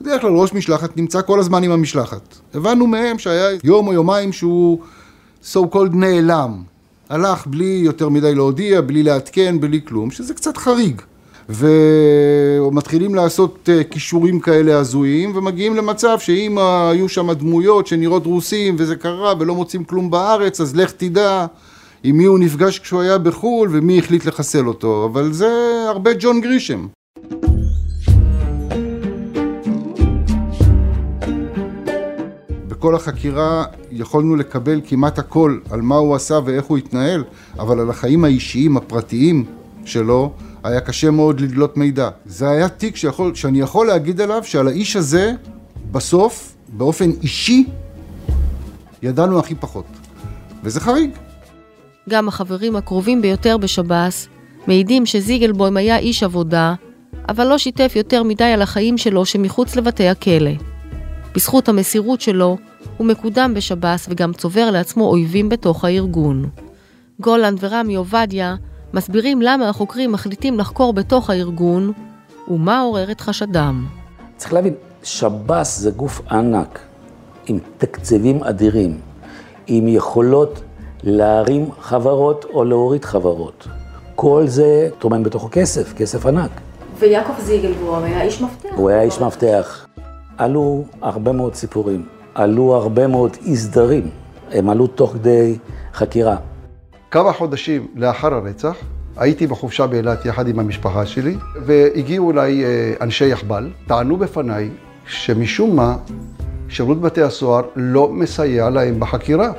בדרך 0.00 0.20
כלל 0.20 0.30
ראש 0.30 0.52
משלחת 0.52 0.96
נמצא 0.96 1.22
כל 1.22 1.40
הזמן 1.40 1.62
עם 1.62 1.70
המשלחת. 1.70 2.38
הבנו 2.54 2.86
מהם 2.86 3.18
שהיה 3.18 3.58
יום 3.64 3.86
או 3.86 3.92
יומיים 3.92 4.32
שהוא 4.32 4.78
so 5.52 5.58
called 5.72 5.92
נעלם. 5.92 6.62
הלך 7.08 7.46
בלי 7.46 7.80
יותר 7.84 8.08
מדי 8.08 8.34
להודיע, 8.34 8.80
בלי 8.80 9.02
לעדכן, 9.02 9.60
בלי 9.60 9.80
כלום, 9.84 10.10
שזה 10.10 10.34
קצת 10.34 10.56
חריג. 10.56 11.02
ומתחילים 11.48 13.14
לעשות 13.14 13.68
כישורים 13.90 14.40
כאלה 14.40 14.78
הזויים, 14.78 15.36
ומגיעים 15.36 15.76
למצב 15.76 16.18
שאם 16.18 16.58
היו 16.58 17.08
שם 17.08 17.32
דמויות 17.32 17.86
שנראות 17.86 18.26
רוסים 18.26 18.76
וזה 18.78 18.96
קרה 18.96 19.34
ולא 19.38 19.54
מוצאים 19.54 19.84
כלום 19.84 20.10
בארץ, 20.10 20.60
אז 20.60 20.76
לך 20.76 20.90
תדע 20.90 21.46
עם 22.04 22.16
מי 22.16 22.24
הוא 22.24 22.38
נפגש 22.38 22.78
כשהוא 22.78 23.00
היה 23.00 23.18
בחו"ל 23.18 23.68
ומי 23.72 23.98
החליט 23.98 24.24
לחסל 24.24 24.66
אותו, 24.66 25.08
אבל 25.12 25.32
זה 25.32 25.48
הרבה 25.88 26.10
ג'ון 26.18 26.40
גרישם. 26.40 26.86
בכל 32.86 32.94
החקירה 32.94 33.64
יכולנו 33.90 34.36
לקבל 34.36 34.80
כמעט 34.86 35.18
הכל 35.18 35.58
על 35.70 35.82
מה 35.82 35.94
הוא 35.96 36.14
עשה 36.14 36.38
ואיך 36.44 36.64
הוא 36.64 36.78
התנהל, 36.78 37.24
אבל 37.58 37.80
על 37.80 37.90
החיים 37.90 38.24
האישיים, 38.24 38.76
הפרטיים 38.76 39.44
שלו, 39.84 40.32
היה 40.64 40.80
קשה 40.80 41.10
מאוד 41.10 41.40
לדלות 41.40 41.76
מידע. 41.76 42.08
זה 42.26 42.48
היה 42.48 42.68
תיק 42.68 42.96
שיכול, 42.96 43.34
שאני 43.34 43.60
יכול 43.60 43.86
להגיד 43.86 44.20
עליו 44.20 44.44
שעל 44.44 44.68
האיש 44.68 44.96
הזה, 44.96 45.32
בסוף, 45.92 46.54
באופן 46.68 47.10
אישי, 47.22 47.66
ידענו 49.02 49.38
הכי 49.38 49.54
פחות. 49.54 49.86
וזה 50.62 50.80
חריג. 50.80 51.10
גם 52.08 52.28
החברים 52.28 52.76
הקרובים 52.76 53.22
ביותר 53.22 53.56
בשב"ס 53.56 54.28
מעידים 54.66 55.06
שזיגלבוים 55.06 55.76
היה 55.76 55.98
איש 55.98 56.22
עבודה, 56.22 56.74
אבל 57.28 57.46
לא 57.46 57.58
שיתף 57.58 57.92
יותר 57.96 58.22
מדי 58.22 58.44
על 58.44 58.62
החיים 58.62 58.98
שלו 58.98 59.26
שמחוץ 59.26 59.76
לבתי 59.76 60.08
הכלא. 60.08 60.50
בזכות 61.34 61.68
המסירות 61.68 62.20
שלו, 62.20 62.58
הוא 62.96 63.06
מקודם 63.06 63.54
בשב"ס 63.54 64.06
וגם 64.10 64.32
צובר 64.32 64.70
לעצמו 64.70 65.04
אויבים 65.04 65.48
בתוך 65.48 65.84
הארגון. 65.84 66.48
גולנד 67.20 67.58
ורמי 67.60 67.94
עובדיה 67.94 68.54
מסבירים 68.94 69.42
למה 69.42 69.68
החוקרים 69.68 70.12
מחליטים 70.12 70.58
לחקור 70.58 70.92
בתוך 70.92 71.30
הארגון 71.30 71.92
ומה 72.48 72.80
עורר 72.80 73.10
את 73.10 73.20
חשדם. 73.20 73.86
צריך 74.36 74.52
להבין, 74.52 74.74
שב"ס 75.02 75.78
זה 75.78 75.90
גוף 75.90 76.20
ענק, 76.30 76.78
עם 77.46 77.58
תקציבים 77.78 78.44
אדירים, 78.44 78.98
עם 79.66 79.88
יכולות 79.88 80.60
להרים 81.02 81.70
חברות 81.80 82.44
או 82.44 82.64
להוריד 82.64 83.04
חברות. 83.04 83.66
כל 84.14 84.44
זה 84.46 84.88
טומן 84.98 85.22
בתוכו 85.22 85.48
כסף, 85.52 85.92
כסף 85.92 86.26
ענק. 86.26 86.50
ויעקב 86.98 87.40
זיגלבורם 87.40 88.02
היה 88.02 88.22
איש 88.22 88.42
מפתח. 88.42 88.68
הוא 88.76 88.90
היה 88.90 89.02
איש 89.02 89.20
מפתח. 89.20 89.86
עלו 90.38 90.84
הרבה 91.02 91.32
מאוד 91.32 91.54
סיפורים, 91.54 92.06
עלו 92.36 92.74
הרבה 92.74 93.06
מאוד 93.06 93.36
אי 93.46 93.56
סדרים, 93.56 94.10
הם 94.52 94.70
עלו 94.70 94.86
תוך 94.86 95.12
כדי 95.12 95.58
חקירה. 95.94 96.36
כמה 97.10 97.32
חודשים 97.32 97.86
לאחר 97.94 98.34
הרצח, 98.34 98.76
הייתי 99.16 99.46
בחופשה 99.46 99.86
באילת 99.86 100.24
יחד 100.26 100.48
עם 100.48 100.58
המשפחה 100.58 101.06
שלי, 101.06 101.36
והגיעו 101.64 102.30
אליי 102.30 102.64
אה, 102.64 102.92
אנשי 103.00 103.28
יחב"ל, 103.28 103.70
טענו 103.86 104.16
בפניי 104.16 104.70
שמשום 105.06 105.76
מה 105.76 105.96
שירות 106.68 107.00
בתי 107.00 107.22
הסוהר 107.22 107.62
לא 107.76 108.08
מסייע 108.08 108.70
להם 108.70 109.00
בחקירה. 109.00 109.52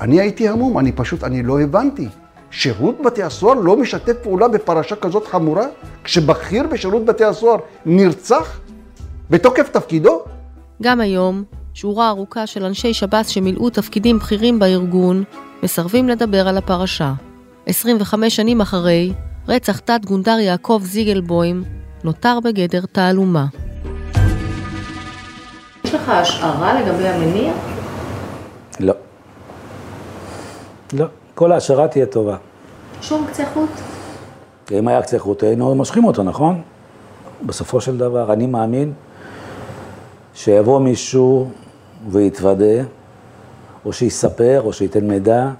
אני 0.00 0.20
הייתי 0.20 0.48
המום, 0.48 0.78
אני 0.78 0.92
פשוט, 0.92 1.24
אני 1.24 1.42
לא 1.42 1.60
הבנתי. 1.60 2.08
שירות 2.50 2.96
בתי 3.04 3.22
הסוהר 3.22 3.54
לא 3.54 3.76
משתף 3.76 4.16
פעולה 4.22 4.48
בפרשה 4.48 4.96
כזאת 4.96 5.26
חמורה? 5.26 5.66
כשבכיר 6.04 6.66
בשירות 6.66 7.04
בתי 7.04 7.24
הסוהר 7.24 7.58
נרצח 7.86 8.60
בתוקף 9.30 9.68
תפקידו? 9.68 10.22
גם 10.82 11.00
היום, 11.00 11.44
שורה 11.80 12.08
ארוכה 12.08 12.46
של 12.46 12.64
אנשי 12.64 12.94
שב"ס 12.94 13.28
שמילאו 13.28 13.70
תפקידים 13.70 14.18
בכירים 14.18 14.58
בארגון, 14.58 15.24
מסרבים 15.62 16.08
לדבר 16.08 16.48
על 16.48 16.56
הפרשה. 16.56 17.12
25 17.66 18.36
שנים 18.36 18.60
אחרי, 18.60 19.12
רצח 19.48 19.78
תת 19.78 20.00
גונדר 20.04 20.38
יעקב 20.38 20.80
זיגלבוים 20.84 21.64
נותר 22.04 22.38
בגדר 22.44 22.86
תעלומה. 22.92 23.46
יש 25.84 25.94
לך 25.94 26.08
השערה 26.08 26.80
לגבי 26.80 27.08
המניע? 27.08 27.52
לא. 28.80 28.94
לא. 30.92 31.06
כל 31.34 31.52
ההשערה 31.52 31.88
תהיה 31.88 32.06
טובה. 32.06 32.36
שום 33.00 33.26
קצה 33.26 33.44
חוט? 33.54 33.70
אם 34.72 34.88
היה 34.88 35.02
קצה 35.02 35.18
חוט, 35.18 35.42
היינו 35.42 35.74
מושכים 35.74 36.04
אותו, 36.04 36.22
נכון? 36.22 36.62
בסופו 37.46 37.80
של 37.80 37.98
דבר, 37.98 38.32
אני 38.32 38.46
מאמין 38.46 38.92
שיבוא 40.34 40.80
מישהו 40.80 41.50
ויתוודה, 42.10 42.84
או 43.84 43.92
שיספר, 43.92 44.60
או 44.64 44.72
שייתן 44.72 45.06
מידע. 45.06 45.50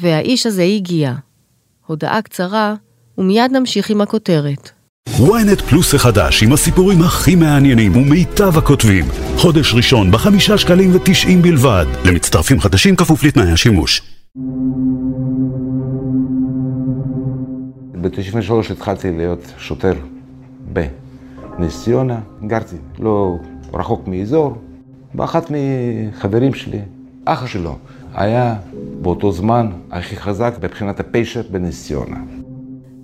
והאיש 0.00 0.46
הזה 0.46 0.62
הגיע. 0.62 1.12
הודעה 1.86 2.22
קצרה, 2.22 2.74
ומיד 3.18 3.52
נמשיך 3.52 3.90
עם 3.90 4.00
הכותרת. 4.00 4.70
ynet 5.08 5.62
פלוס 5.68 5.94
החדש 5.94 6.42
עם 6.42 6.52
הסיפורים 6.52 7.02
הכי 7.02 7.34
מעניינים 7.34 7.96
ומיטב 7.96 8.58
הכותבים. 8.58 9.04
חודש 9.36 9.74
ראשון 9.74 10.10
בחמישה 10.10 10.58
שקלים 10.58 10.96
ותשעים 10.96 11.42
בלבד. 11.42 11.86
למצטרפים 12.04 12.60
חדשים 12.60 12.96
כפוף 12.96 13.24
לתנאי 13.24 13.52
השימוש. 13.52 14.02
ב-93 18.00 18.72
התחלתי 18.72 19.12
להיות 19.12 19.52
שוטר 19.58 19.92
בנס 20.72 21.84
ציונה, 21.84 22.20
גרתי 22.46 22.76
לא 22.98 23.38
רחוק 23.72 24.08
מאזור, 24.08 24.56
ואחת 25.16 25.50
מחברים 25.50 26.54
שלי, 26.54 26.80
אח 27.24 27.46
שלו, 27.46 27.76
היה 28.14 28.56
באותו 29.02 29.32
זמן 29.32 29.70
הכי 29.90 30.16
חזק 30.16 30.54
מבחינת 30.62 31.00
הפשע 31.00 31.42
בנס 31.50 31.84
ציונה. 31.84 32.16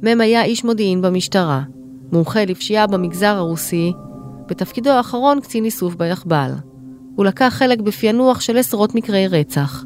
מ' 0.03 0.21
היה 0.21 0.45
איש 0.45 0.65
מודיעין 0.65 1.03
במשטרה, 1.03 1.63
מומחה 2.13 2.45
לפשיעה 2.45 2.87
במגזר 2.87 3.37
הרוסי, 3.37 3.93
בתפקידו 4.49 4.91
האחרון 4.91 5.41
קצין 5.41 5.65
איסוף 5.65 5.95
ביחב"ל. 5.95 6.51
הוא 7.17 7.25
לקח 7.25 7.55
חלק 7.59 7.81
בפענוח 7.81 8.41
של 8.41 8.57
עשרות 8.59 8.95
מקרי 8.95 9.27
רצח, 9.27 9.85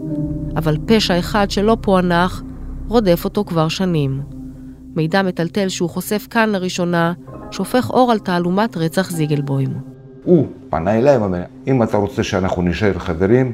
אבל 0.56 0.76
פשע 0.86 1.18
אחד 1.18 1.50
שלא 1.50 1.76
פוענח 1.80 2.42
רודף 2.88 3.24
אותו 3.24 3.44
כבר 3.44 3.68
שנים. 3.68 4.20
מידע 4.96 5.22
מטלטל 5.22 5.68
שהוא 5.68 5.90
חושף 5.90 6.26
כאן 6.30 6.50
לראשונה, 6.50 7.12
שופך 7.50 7.90
אור 7.90 8.12
על 8.12 8.18
תעלומת 8.18 8.76
רצח 8.76 9.10
זיגלבוים. 9.10 9.95
הוא 10.26 10.46
פנה 10.70 10.98
אליי 10.98 11.18
ואומר, 11.18 11.42
אם 11.66 11.82
אתה 11.82 11.96
רוצה 11.96 12.22
שאנחנו 12.22 12.62
נשאר 12.62 12.98
חברים, 12.98 13.52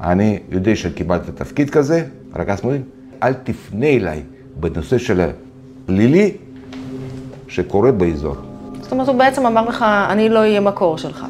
אני 0.00 0.38
יודע 0.50 0.76
שקיבלת 0.76 1.30
תפקיד 1.34 1.70
כזה, 1.70 2.04
רכז 2.36 2.62
מודיעין, 2.64 2.82
אל 3.22 3.32
תפנה 3.32 3.86
אליי 3.86 4.22
בנושא 4.60 4.98
של 4.98 5.20
הפלילי 5.20 6.36
שקורה 7.48 7.92
באזור. 7.92 8.36
זאת 8.80 8.92
אומרת, 8.92 9.08
הוא 9.08 9.16
בעצם 9.16 9.46
אמר 9.46 9.68
לך, 9.68 9.84
אני 10.10 10.28
לא 10.28 10.38
אהיה 10.38 10.60
מקור 10.60 10.98
שלך. 10.98 11.26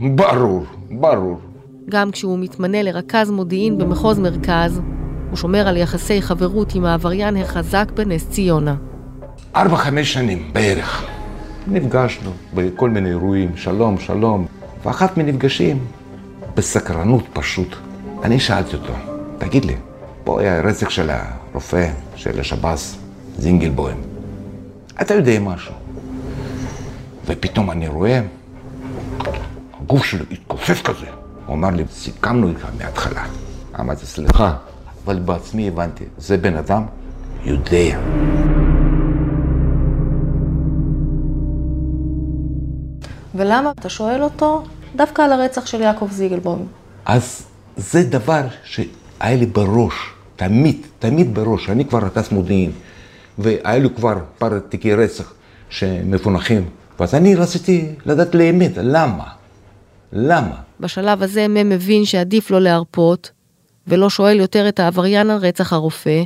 ברור, 0.00 0.64
ברור. 0.90 1.38
גם 1.90 2.10
כשהוא 2.10 2.38
מתמנה 2.38 2.82
לרכז 2.82 3.30
מודיעין 3.30 3.78
במחוז 3.78 4.18
מרכז, 4.18 4.80
הוא 5.30 5.36
שומר 5.36 5.68
על 5.68 5.76
יחסי 5.76 6.22
חברות 6.22 6.74
עם 6.74 6.84
העבריין 6.84 7.36
החזק 7.36 7.92
בנס 7.94 8.28
ציונה. 8.28 8.74
ארבע, 9.56 9.76
חמש 9.76 10.12
שנים 10.12 10.50
בערך. 10.52 11.13
נפגשנו 11.66 12.30
בכל 12.54 12.90
מיני 12.90 13.08
אירועים, 13.08 13.56
שלום, 13.56 13.98
שלום. 13.98 14.46
ואחת 14.84 15.16
מנפגשים, 15.16 15.78
בסקרנות 16.56 17.24
פשוט. 17.32 17.76
אני 18.22 18.40
שאלתי 18.40 18.76
אותו, 18.76 18.92
תגיד 19.38 19.64
לי, 19.64 19.76
פה 20.24 20.40
היה 20.40 20.60
רצח 20.60 20.90
של 20.90 21.10
הרופא 21.10 21.88
של 22.16 22.40
השב"ס, 22.40 22.98
זינגלבוים. 23.38 23.96
אתה 25.00 25.14
יודע 25.14 25.40
משהו? 25.40 25.74
ופתאום 27.26 27.70
אני 27.70 27.88
רואה, 27.88 28.20
הגוף 29.80 30.04
שלו 30.04 30.24
התכופף 30.30 30.82
כזה. 30.82 31.06
הוא 31.46 31.56
אמר 31.56 31.70
לי, 31.70 31.84
סיכמנו 31.90 32.48
איתך 32.48 32.66
מההתחלה. 32.78 33.24
אמרתי, 33.80 34.06
סליחה, 34.06 34.56
אבל 35.04 35.18
בעצמי 35.18 35.68
הבנתי, 35.68 36.04
זה 36.18 36.36
בן 36.36 36.56
אדם 36.56 36.82
יודע. 37.44 37.98
ולמה 43.34 43.70
אתה 43.80 43.88
שואל 43.88 44.22
אותו 44.22 44.62
דווקא 44.96 45.22
על 45.22 45.32
הרצח 45.32 45.66
של 45.66 45.80
יעקב 45.80 46.08
זיגלבוים? 46.10 46.66
אז 47.04 47.46
זה 47.76 48.02
דבר 48.02 48.42
שהיה 48.64 49.36
לי 49.36 49.46
בראש, 49.46 49.94
תמיד, 50.36 50.86
תמיד 50.98 51.34
בראש. 51.34 51.70
אני 51.70 51.84
כבר 51.84 51.98
רכז 51.98 52.32
מודיעין, 52.32 52.72
והיה 53.38 53.78
לי 53.78 53.88
כבר 53.96 54.14
פר 54.38 54.58
תיקי 54.58 54.94
רצח 54.94 55.32
שמפונחים. 55.68 56.68
ואז 57.00 57.14
אני 57.14 57.34
רציתי 57.34 57.88
לדעת 58.06 58.34
לאמת, 58.34 58.72
למה? 58.76 59.24
למה? 60.12 60.56
בשלב 60.80 61.22
הזה 61.22 61.48
מ' 61.48 61.68
מבין 61.68 62.04
שעדיף 62.04 62.50
לא 62.50 62.60
להרפות, 62.60 63.30
ולא 63.86 64.10
שואל 64.10 64.40
יותר 64.40 64.68
את 64.68 64.80
העבריין 64.80 65.30
על 65.30 65.38
רצח 65.38 65.72
הרופא, 65.72 66.22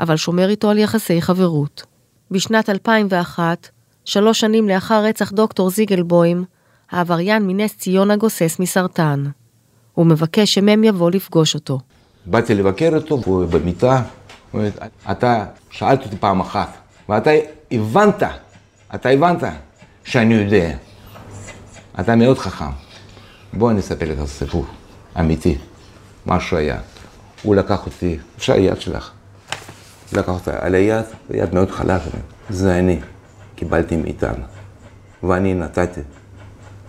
אבל 0.00 0.16
שומר 0.16 0.48
איתו 0.48 0.70
על 0.70 0.78
יחסי 0.78 1.22
חברות. 1.22 1.82
בשנת 2.30 2.70
2001, 2.70 3.68
שלוש 4.04 4.40
שנים 4.40 4.68
לאחר 4.68 5.04
רצח 5.04 5.32
דוקטור 5.32 5.70
זיגלבוים, 5.70 6.44
העבריין 6.90 7.46
מנס 7.46 7.76
ציונה 7.76 8.16
גוסס 8.16 8.56
מסרטן. 8.58 9.24
הוא 9.94 10.06
מבקש 10.06 10.54
שמ' 10.54 10.84
יבוא 10.84 11.10
לפגוש 11.10 11.54
אותו. 11.54 11.80
באתי 12.26 12.54
לבקר 12.54 12.90
אותו, 12.94 13.16
במיטה, 13.50 14.02
הוא 14.50 14.60
אומר, 14.60 14.70
אתה 15.10 15.44
שאלת 15.70 16.04
אותי 16.04 16.16
פעם 16.16 16.40
אחת, 16.40 16.76
ואתה 17.08 17.30
הבנת, 17.72 18.22
אתה 18.94 19.08
הבנת 19.08 19.42
שאני 20.04 20.34
יודע. 20.34 20.76
אתה 22.00 22.16
מאוד 22.16 22.38
חכם. 22.38 22.70
בוא 23.52 23.70
אני 23.70 23.80
אספר 23.80 24.12
לך 24.12 24.24
סיפור 24.24 24.66
אמיתי, 25.20 25.58
משהו 26.26 26.56
היה. 26.56 26.78
הוא 27.42 27.56
לקח 27.56 27.86
אותי, 27.86 28.18
אפשר 28.36 28.56
יד 28.56 28.80
שלך. 28.80 29.10
לקח 30.12 30.28
אותה 30.28 30.52
על 30.60 30.74
היד, 30.74 31.04
ויד 31.30 31.54
מאוד 31.54 31.70
חלק. 31.70 32.00
זה 32.50 32.78
אני, 32.78 33.00
קיבלתי 33.60 33.96
מטען. 33.96 34.40
ואני 35.22 35.54
נתתי 35.54 36.00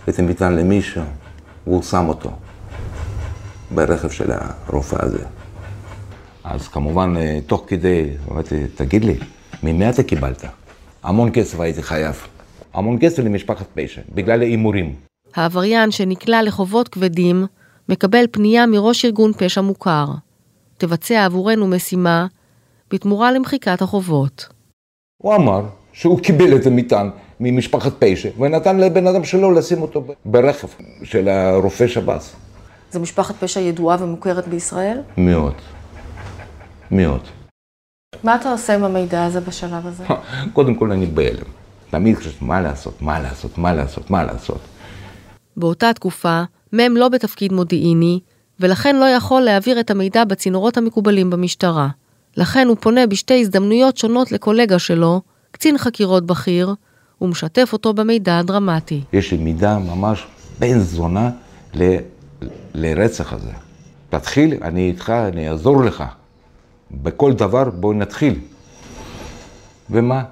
את 0.09 0.19
המטען 0.19 0.55
למישהו, 0.55 1.01
והוא 1.67 1.83
שם 1.83 2.05
אותו 2.09 2.31
ברכב 3.71 4.09
של 4.09 4.31
הרופא 4.31 5.05
הזה. 5.05 5.25
אז 6.43 6.67
כמובן, 6.67 7.13
תוך 7.47 7.63
כדי, 7.67 8.09
אמרתי, 8.31 8.67
תגיד 8.75 9.05
לי, 9.05 9.17
ממי 9.63 9.89
אתה 9.89 10.03
קיבלת? 10.03 10.45
המון 11.03 11.29
כסף 11.33 11.59
הייתי 11.59 11.83
חייב. 11.83 12.27
המון 12.73 12.97
כסף 13.01 13.19
למשפחת 13.19 13.65
פשע, 13.73 14.01
בגלל 14.13 14.41
ההימורים. 14.41 14.95
העבריין 15.35 15.91
שנקלע 15.91 16.43
לחובות 16.43 16.87
כבדים, 16.87 17.45
מקבל 17.89 18.25
פנייה 18.31 18.65
מראש 18.65 19.05
ארגון 19.05 19.31
פשע 19.33 19.61
מוכר. 19.61 20.05
תבצע 20.77 21.25
עבורנו 21.25 21.67
משימה 21.67 22.27
בתמורה 22.91 23.31
למחיקת 23.31 23.81
החובות. 23.81 24.49
הוא 25.23 25.35
אמר 25.35 25.80
שהוא 25.93 26.19
קיבל 26.19 26.55
את 26.55 26.65
המטען 26.65 27.09
ממשפחת 27.39 27.93
פשע, 27.99 28.29
ונתן 28.39 28.77
לבן 28.77 29.07
אדם 29.07 29.23
שלו 29.23 29.51
לשים 29.51 29.81
אותו 29.81 30.03
ברכב 30.25 30.67
של 31.03 31.29
הרופא 31.29 31.87
שב"ס. 31.87 32.35
זו 32.91 32.99
משפחת 32.99 33.35
פשע 33.39 33.59
ידועה 33.59 33.97
ומוכרת 33.99 34.47
בישראל? 34.47 35.01
מאוד. 35.17 35.53
מאוד. 36.91 37.21
מה 38.23 38.35
אתה 38.35 38.51
עושה 38.51 38.75
עם 38.75 38.83
המידע 38.83 39.25
הזה 39.25 39.41
בשלב 39.41 39.87
הזה? 39.87 40.03
קודם 40.53 40.75
כל 40.75 40.91
אני 40.91 41.05
בהלם. 41.05 41.45
תמיד 41.89 42.15
חושבת 42.15 42.41
מה 42.41 42.61
לעשות, 42.61 43.01
מה 43.01 43.19
לעשות, 43.19 43.57
מה 43.57 43.73
לעשות, 43.73 44.09
מה 44.09 44.23
לעשות. 44.23 44.61
באותה 45.57 45.93
תקופה, 45.93 46.41
מ' 46.73 46.97
לא 46.97 47.09
בתפקיד 47.09 47.53
מודיעיני, 47.53 48.19
ולכן 48.59 48.95
לא 48.95 49.05
יכול 49.05 49.41
להעביר 49.41 49.79
את 49.79 49.91
המידע 49.91 50.23
בצינורות 50.23 50.77
המקובלים 50.77 51.29
במשטרה. 51.29 51.87
לכן 52.37 52.67
הוא 52.67 52.77
פונה 52.79 53.07
בשתי 53.07 53.41
הזדמנויות 53.41 53.97
שונות 53.97 54.31
לקולגה 54.31 54.79
שלו, 54.79 55.21
קצין 55.61 55.77
חקירות 55.77 56.25
בכיר, 56.25 56.73
ומשתף 57.21 57.69
אותו 57.73 57.93
במידע 57.93 58.39
הדרמטי. 58.39 59.03
יש 59.13 59.31
לי 59.31 59.37
מידע 59.37 59.77
ממש 59.77 60.25
בן 60.59 60.79
זונה 60.79 61.29
ל... 61.73 61.95
לרצח 62.73 63.33
הזה. 63.33 63.51
תתחיל, 64.09 64.53
אני 64.61 64.87
איתך, 64.89 65.09
אני 65.09 65.49
אעזור 65.49 65.83
לך. 65.83 66.03
בכל 66.91 67.33
דבר 67.33 67.69
בוא 67.69 67.93
נתחיל. 67.93 68.39
ומה? 69.89 70.23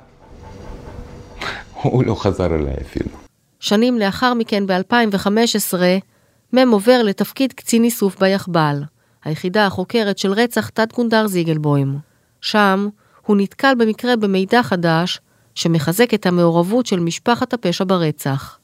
הוא 1.81 2.03
לא 2.03 2.15
חזר 2.15 2.55
אליי 2.55 2.75
אפילו. 2.81 3.09
שנים 3.59 3.97
לאחר 3.97 4.33
מכן, 4.33 4.63
ב-2015, 4.67 5.75
מ' 6.53 6.71
עובר 6.71 7.03
לתפקיד 7.03 7.53
קצין 7.53 7.83
איסוף 7.83 8.19
ביחב"ל, 8.19 8.83
היחידה 9.23 9.65
החוקרת 9.65 10.17
של 10.17 10.31
רצח 10.31 10.69
תת-גונדר 10.69 11.27
זיגלבוים. 11.27 11.97
שם 12.41 12.89
הוא 13.29 13.37
נתקל 13.37 13.73
במקרה 13.79 14.15
במידע 14.15 14.63
חדש, 14.63 15.21
שמחזק 15.55 16.13
את 16.13 16.25
המעורבות 16.25 16.85
של 16.85 16.99
משפחת 16.99 17.53
הפשע 17.53 17.83
ברצח. 17.87 18.59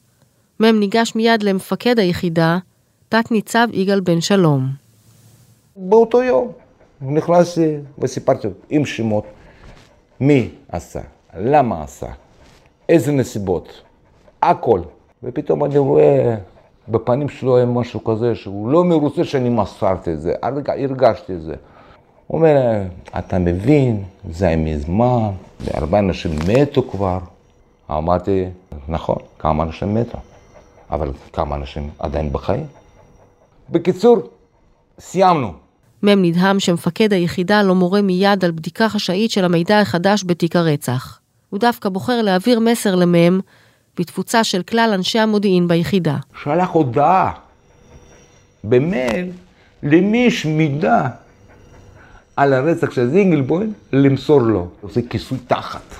מ' 0.59 0.79
ניגש 0.79 1.15
מיד 1.15 1.43
למפקד 1.43 1.99
היחידה, 1.99 2.57
תת-ניצב 3.09 3.67
יגאל 3.73 3.99
בן 3.99 4.21
שלום. 4.21 4.67
באותו 5.75 6.23
יום 6.23 6.51
נכנסתי 7.01 7.77
וסיפרתי 7.99 8.47
עם 8.69 8.85
שמות 8.85 9.25
מי 10.19 10.49
עשה, 10.69 11.01
למה 11.39 11.83
עשה, 11.83 12.07
איזה 12.89 13.11
נסיבות, 13.11 13.81
הכל. 14.41 14.81
ופתאום 15.23 15.65
אני 15.65 15.77
רואה 15.77 16.35
בפנים 16.87 17.29
שלו 17.29 17.57
היה 17.57 17.65
משהו 17.65 18.03
כזה 18.03 18.35
שהוא 18.35 18.69
לא 18.69 18.83
מרוצה 18.83 19.23
שאני 19.23 19.49
מסרתי 19.49 20.13
את 20.13 20.21
זה, 20.21 20.33
הרגשתי 20.41 21.33
את 21.33 21.41
זה. 21.41 21.55
הוא 22.27 22.37
אומר, 22.37 22.81
אתה 23.19 23.39
מבין, 23.39 24.03
זה 24.29 24.47
היה 24.47 24.57
מזמן, 24.57 25.29
והרבה 25.59 25.99
אנשים 25.99 26.31
מתו 26.47 26.83
כבר. 26.91 27.19
אמרתי, 27.91 28.45
נכון, 28.87 29.17
כמה 29.39 29.63
אנשים 29.63 29.93
מתו, 29.93 30.17
אבל 30.91 31.11
כמה 31.33 31.55
אנשים 31.55 31.89
עדיין 31.99 32.33
בחיים. 32.33 32.65
בקיצור, 33.69 34.17
סיימנו. 34.99 35.53
מ' 36.03 36.09
נדהם 36.09 36.59
שמפקד 36.59 37.13
היחידה 37.13 37.63
לא 37.63 37.75
מורה 37.75 38.01
מיד 38.01 38.45
על 38.45 38.51
בדיקה 38.51 38.89
חשאית 38.89 39.31
של 39.31 39.45
המידע 39.45 39.79
החדש 39.79 40.23
בתיק 40.25 40.55
הרצח. 40.55 41.19
הוא 41.49 41.59
דווקא 41.59 41.89
בוחר 41.89 42.21
להעביר 42.21 42.59
מסר 42.59 42.95
למ' 42.95 43.39
בתפוצה 43.99 44.43
של 44.43 44.63
כלל 44.63 44.91
אנשי 44.93 45.19
המודיעין 45.19 45.67
ביחידה. 45.67 46.17
שלח 46.43 46.69
הודעה 46.69 47.31
במייל 48.63 49.31
למי 49.83 50.17
יש 50.17 50.45
מידע 50.45 51.07
על 52.37 52.53
הרצח 52.53 52.91
של 52.91 53.07
זינגלבוים, 53.07 53.73
למסור 53.93 54.41
לו. 54.41 54.67
זה 54.89 55.01
כיסוי 55.09 55.37
תחת. 55.47 55.95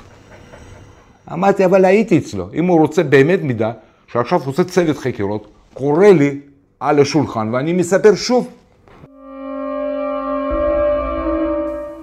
אמרתי, 1.34 1.66
אבל 1.66 1.86
הייתי 1.86 2.18
אצלו. 2.18 2.50
אם 2.54 2.66
הוא 2.66 2.80
רוצה 2.80 3.04
באמת 3.04 3.40
מידע, 3.44 3.72
שעכשיו 4.08 4.40
הוא 4.40 4.48
עושה 4.48 4.64
צוות 4.64 4.98
חקירות, 4.98 5.48
קורא 5.74 6.08
לי 6.08 6.40
על 6.80 7.00
השולחן 7.00 7.54
ואני 7.54 7.74
מספר 7.74 8.16
שוב. 8.16 8.52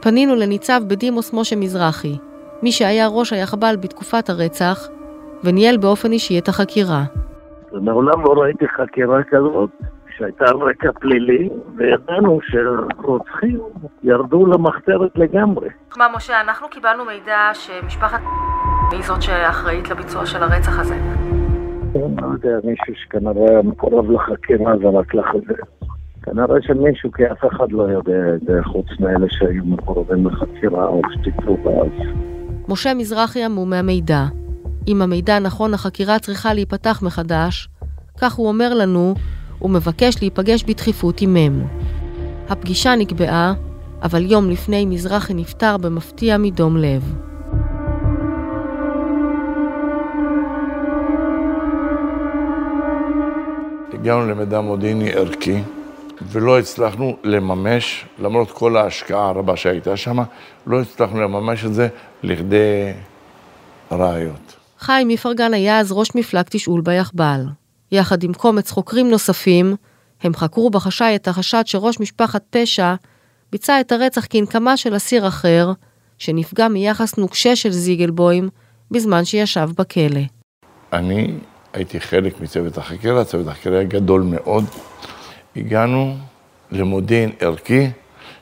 פנינו 0.01 0.35
לניצב 0.35 0.81
בדימוס 0.87 1.35
משה 1.35 1.57
מזרחי, 1.57 2.17
מי 2.63 2.73
שהיה 2.73 3.09
ראש 3.09 3.33
היחב"ל 3.33 3.77
בתקופת 3.81 4.31
הרצח, 4.31 4.89
וניהל 5.45 5.77
באופן 5.77 6.13
אישי 6.13 6.39
את 6.39 6.49
החקירה. 6.49 7.05
מעולם 7.73 8.25
לא 8.25 8.33
ראיתי 8.43 8.65
חקירה 8.69 9.19
כזאת, 9.31 9.71
שהייתה 10.19 10.45
על 10.49 10.57
רקע 10.57 10.93
פלילי, 11.01 11.49
וידענו 11.77 12.39
שרוצחים 12.43 13.61
ירדו 14.03 14.47
למחתרת 14.47 15.11
לגמרי. 15.15 15.69
מה, 15.97 16.07
משה, 16.17 16.41
אנחנו 16.41 16.69
קיבלנו 16.69 17.05
מידע 17.05 17.51
שמשפחת 17.55 18.21
היא 18.91 19.03
זאת 19.03 19.23
שאחראית 19.23 19.91
לביצוע 19.91 20.27
של 20.27 20.43
הרצח 20.43 20.79
הזה. 20.79 20.95
אני 21.95 22.17
לא 22.23 22.27
יודע, 22.27 22.59
מישהו 22.65 22.95
שכנראה 22.95 23.51
היה 23.51 23.63
מקורב 23.63 24.11
לחקירה 24.11 24.73
זרק 24.83 25.15
לך 25.15 25.27
את 25.37 25.43
זה. 25.47 25.55
כנראה 26.23 26.63
שמישהו, 26.63 27.13
כי 27.13 27.23
אף 27.27 27.45
אחד 27.53 27.73
לא 27.73 27.83
יודע 27.83 28.35
את 28.35 28.41
זה, 28.41 28.61
חוץ 28.65 28.87
מאלה 29.01 29.27
שהיו 29.31 29.65
מקורבים 29.65 30.27
לחקירה 30.27 30.87
או 30.87 31.01
שטיפלו 31.13 31.57
באז. 31.57 32.07
משה 32.69 32.95
מזרחי 32.95 33.45
המום 33.45 33.71
מהמידע. 33.71 34.25
אם 34.89 35.03
המידע 35.03 35.39
נכון, 35.39 35.75
החקירה 35.75 36.19
צריכה 36.19 36.55
להיפתח 36.55 37.03
מחדש, 37.03 37.69
כך 38.21 38.33
הוא 38.33 38.49
אומר 38.49 38.75
לנו, 38.75 39.15
ומבקש 39.63 40.15
להיפגש 40.21 40.65
בדחיפות 40.65 41.21
עם 41.21 41.35
מ'. 41.35 41.67
הפגישה 42.49 42.95
נקבעה, 42.97 43.55
אבל 44.03 44.31
יום 44.31 44.51
לפני 44.51 44.85
מזרחי 44.85 45.35
נפטר 45.35 45.77
במפתיע 45.77 46.39
מדום 46.39 46.77
לב. 46.77 47.15
הגענו 53.93 54.27
למידע 54.31 54.61
מודיעיני 54.61 55.13
ערכי, 55.13 55.63
ולא 56.31 56.59
הצלחנו 56.59 57.17
לממש, 57.25 58.05
למרות 58.19 58.51
כל 58.51 58.77
ההשקעה 58.77 59.29
הרבה 59.29 59.57
שהייתה 59.57 59.97
שם, 59.97 60.19
לא 60.67 60.81
הצלחנו 60.81 61.21
לממש 61.21 61.65
את 61.65 61.75
זה 61.75 61.89
לכדי 62.23 62.93
ראיות. 63.93 64.57
חיים 64.79 65.11
איפרגן 65.11 65.55
היה 65.55 65.79
אז 65.79 65.93
ראש 65.93 66.15
מפלג 66.15 66.45
תשאול 66.51 66.81
ביחב"ל. 66.81 67.62
יחד 67.93 68.23
עם 68.23 68.33
קומץ 68.33 68.71
חוקרים 68.71 69.11
נוספים, 69.11 69.77
הם 70.23 70.35
חקרו 70.35 70.71
בחשאי 70.71 71.17
את 71.17 71.29
החשד 71.29 71.63
שראש 71.67 72.01
משפחת 72.01 72.43
פשע 72.51 72.95
ביצע 73.53 73.81
את 73.81 73.93
הרצח 73.93 74.27
כנקמה 74.31 74.77
של 74.77 74.97
אסיר 74.97 75.29
אחר, 75.29 75.73
שנפגע 76.19 76.69
מיחס 76.69 77.19
נוקשה 77.19 77.57
של 77.57 77.71
זיגלבוים 77.71 78.49
בזמן 78.91 79.25
שישב 79.25 79.69
בכלא. 79.79 80.21
אני 80.93 81.35
הייתי 81.73 82.01
חלק 82.01 82.41
מצוות 82.41 82.79
החקירה, 82.79 83.25
צוות 83.25 83.47
החקירה 83.47 83.79
היה 83.79 83.89
גדול 83.89 84.23
מאוד. 84.23 84.65
הגענו 85.57 86.17
למודיעין 86.71 87.33
ערכי 87.41 87.91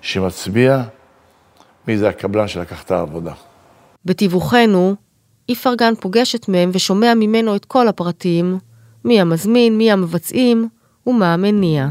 שמצביע 0.01 0.83
מי 1.89 1.99
זה 1.99 2.09
הקבלן 2.09 2.49
שלקח 2.49 2.83
את 2.83 2.91
העבודה. 2.91 3.33
בתיווכנו, 4.05 4.95
איפרגן 5.49 5.95
פוגש 5.95 6.35
את 6.35 6.49
מ' 6.49 6.71
ושומע 6.73 7.15
ממנו 7.15 7.57
את 7.57 7.65
כל 7.65 7.89
הפרטים, 7.89 8.59
מי 9.05 9.21
המזמין, 9.21 9.79
מי 9.79 9.93
המבצעים 9.93 10.69
ומה 11.07 11.35
המניע. 11.35 11.89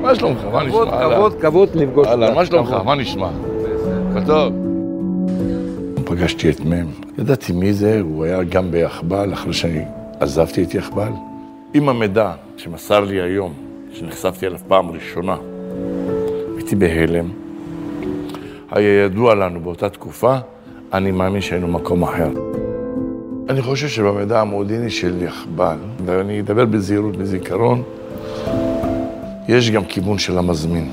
מה 0.00 0.14
שלומך? 0.14 0.44
מה 0.52 0.62
נשמע? 0.62 1.14
כבוד, 1.14 1.40
כבוד 1.40 1.68
לפגוש 1.74 2.06
אהלן, 2.06 2.34
מה 2.34 2.46
שלומך? 2.46 2.70
מה 2.84 2.94
נשמע? 2.94 3.28
טוב. 4.26 4.52
פגשתי 6.04 6.50
את 6.50 6.60
מ', 6.60 6.72
ידעתי 7.18 7.52
מי 7.52 7.72
זה, 7.72 8.00
הוא 8.00 8.24
היה 8.24 8.42
גם 8.42 8.70
ביחב"ל, 8.70 9.32
אחרי 9.32 9.52
שאני 9.52 9.84
עזבתי 10.20 10.62
את 10.62 10.74
יחב"ל. 10.74 11.12
עם 11.74 11.88
המידע 11.88 12.32
שמסר 12.56 13.00
לי 13.00 13.22
היום, 13.22 13.52
שנחשפתי 13.92 14.46
אליו 14.46 14.58
פעם 14.68 14.90
ראשונה, 14.90 15.36
הייתי 16.56 16.76
בהלם. 16.76 17.28
היה 18.70 19.04
ידוע 19.04 19.34
לנו 19.34 19.60
באותה 19.60 19.88
תקופה, 19.88 20.36
אני 20.92 21.10
מאמין 21.10 21.40
שהיינו 21.40 21.66
במקום 21.66 22.02
אחר. 22.02 22.30
אני 23.48 23.62
חושב 23.62 23.88
שבמידע 23.88 24.40
המודיעיני 24.40 24.90
של 24.90 25.22
יחב"ל, 25.22 25.76
ואני 26.04 26.40
אדבר 26.40 26.64
בזהירות, 26.64 27.16
בזיכרון, 27.16 27.82
יש 29.48 29.70
גם 29.70 29.84
כיוון 29.84 30.18
של 30.18 30.38
המזמין. 30.38 30.90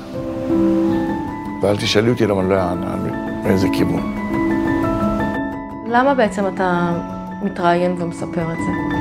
ואל 1.62 1.76
תשאלי 1.76 2.10
אותי 2.10 2.26
למה 2.26 2.40
אני 2.40 2.50
לא 2.50 2.54
אענה 2.54 2.96
מאיזה 3.44 3.68
כיוון. 3.72 4.14
למה 5.90 6.14
בעצם 6.14 6.42
אתה 6.54 6.98
מתראיין 7.42 7.94
ומספר 7.98 8.52
את 8.52 8.56
זה? 8.56 8.96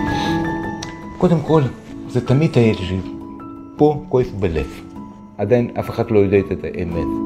קודם 1.18 1.40
כל, 1.48 1.62
זה 2.10 2.28
תמיד 2.28 2.52
היה 2.56 2.74
לי 2.74 3.00
פה 3.76 4.04
כואב 4.10 4.28
בלב. 4.40 4.82
עדיין 5.38 5.70
אף 5.80 5.90
אחד 5.90 6.12
לא 6.12 6.20
יודע 6.20 6.38
את 6.38 6.64
האמת. 6.64 7.23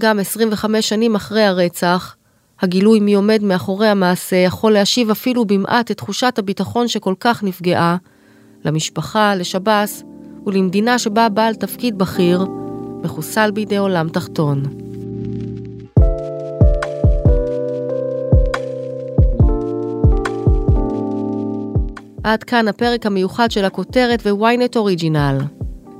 גם 0.00 0.18
25 0.18 0.88
שנים 0.88 1.14
אחרי 1.14 1.42
הרצח, 1.42 2.16
הגילוי 2.60 3.00
מי 3.00 3.14
עומד 3.14 3.42
מאחורי 3.42 3.88
המעשה 3.88 4.36
יכול 4.36 4.72
להשיב 4.72 5.10
אפילו 5.10 5.44
במעט 5.44 5.90
את 5.90 5.96
תחושת 5.96 6.38
הביטחון 6.38 6.88
שכל 6.88 7.14
כך 7.20 7.42
נפגעה, 7.42 7.96
למשפחה, 8.64 9.34
לשב"ס 9.34 10.02
ולמדינה 10.46 10.98
שבה 10.98 11.28
בעל 11.28 11.54
תפקיד 11.54 11.98
בכיר 11.98 12.46
מחוסל 13.02 13.50
בידי 13.50 13.76
עולם 13.76 14.08
תחתון. 14.08 14.62
עד 22.24 22.44
כאן 22.44 22.68
הפרק 22.68 23.06
המיוחד 23.06 23.50
של 23.50 23.64
הכותרת 23.64 24.22
וויינט 24.26 24.76
אוריג'ינל. 24.76 25.38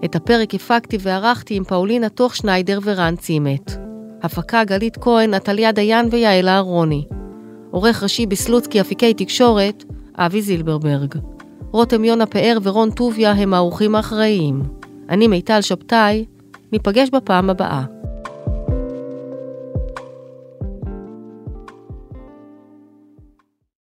את 0.05 0.17
הפרק 0.17 0.55
הפקתי 0.55 0.99
וערכתי 1.01 1.55
עם 1.55 1.65
פאולינה 1.65 2.09
תוך 2.09 2.37
שניידר 2.37 2.79
ורן 2.83 3.17
צימת. 3.17 3.90
הפקה 4.23 4.65
גלית 4.65 4.97
כהן, 4.97 5.35
עתליה 5.35 5.73
דיין 5.73 6.09
ויעל 6.11 6.49
אהרוני. 6.49 7.05
עורך 7.71 8.03
ראשי 8.03 8.27
בסלוצקי 8.27 8.81
אפיקי 8.81 9.15
תקשורת, 9.15 9.85
אבי 10.17 10.43
זילברברג. 10.43 11.15
רותם 11.73 12.05
יונה 12.05 12.27
פאר 12.27 12.59
ורון 12.63 12.91
טוביה 12.91 13.33
הם 13.33 13.55
האורחים 13.55 13.95
האחראיים. 13.95 14.63
אני 15.09 15.27
מיטל 15.27 15.61
שבתאי, 15.61 16.25
ניפגש 16.73 17.11
בפעם 17.11 17.51
הבאה. 17.51 18.00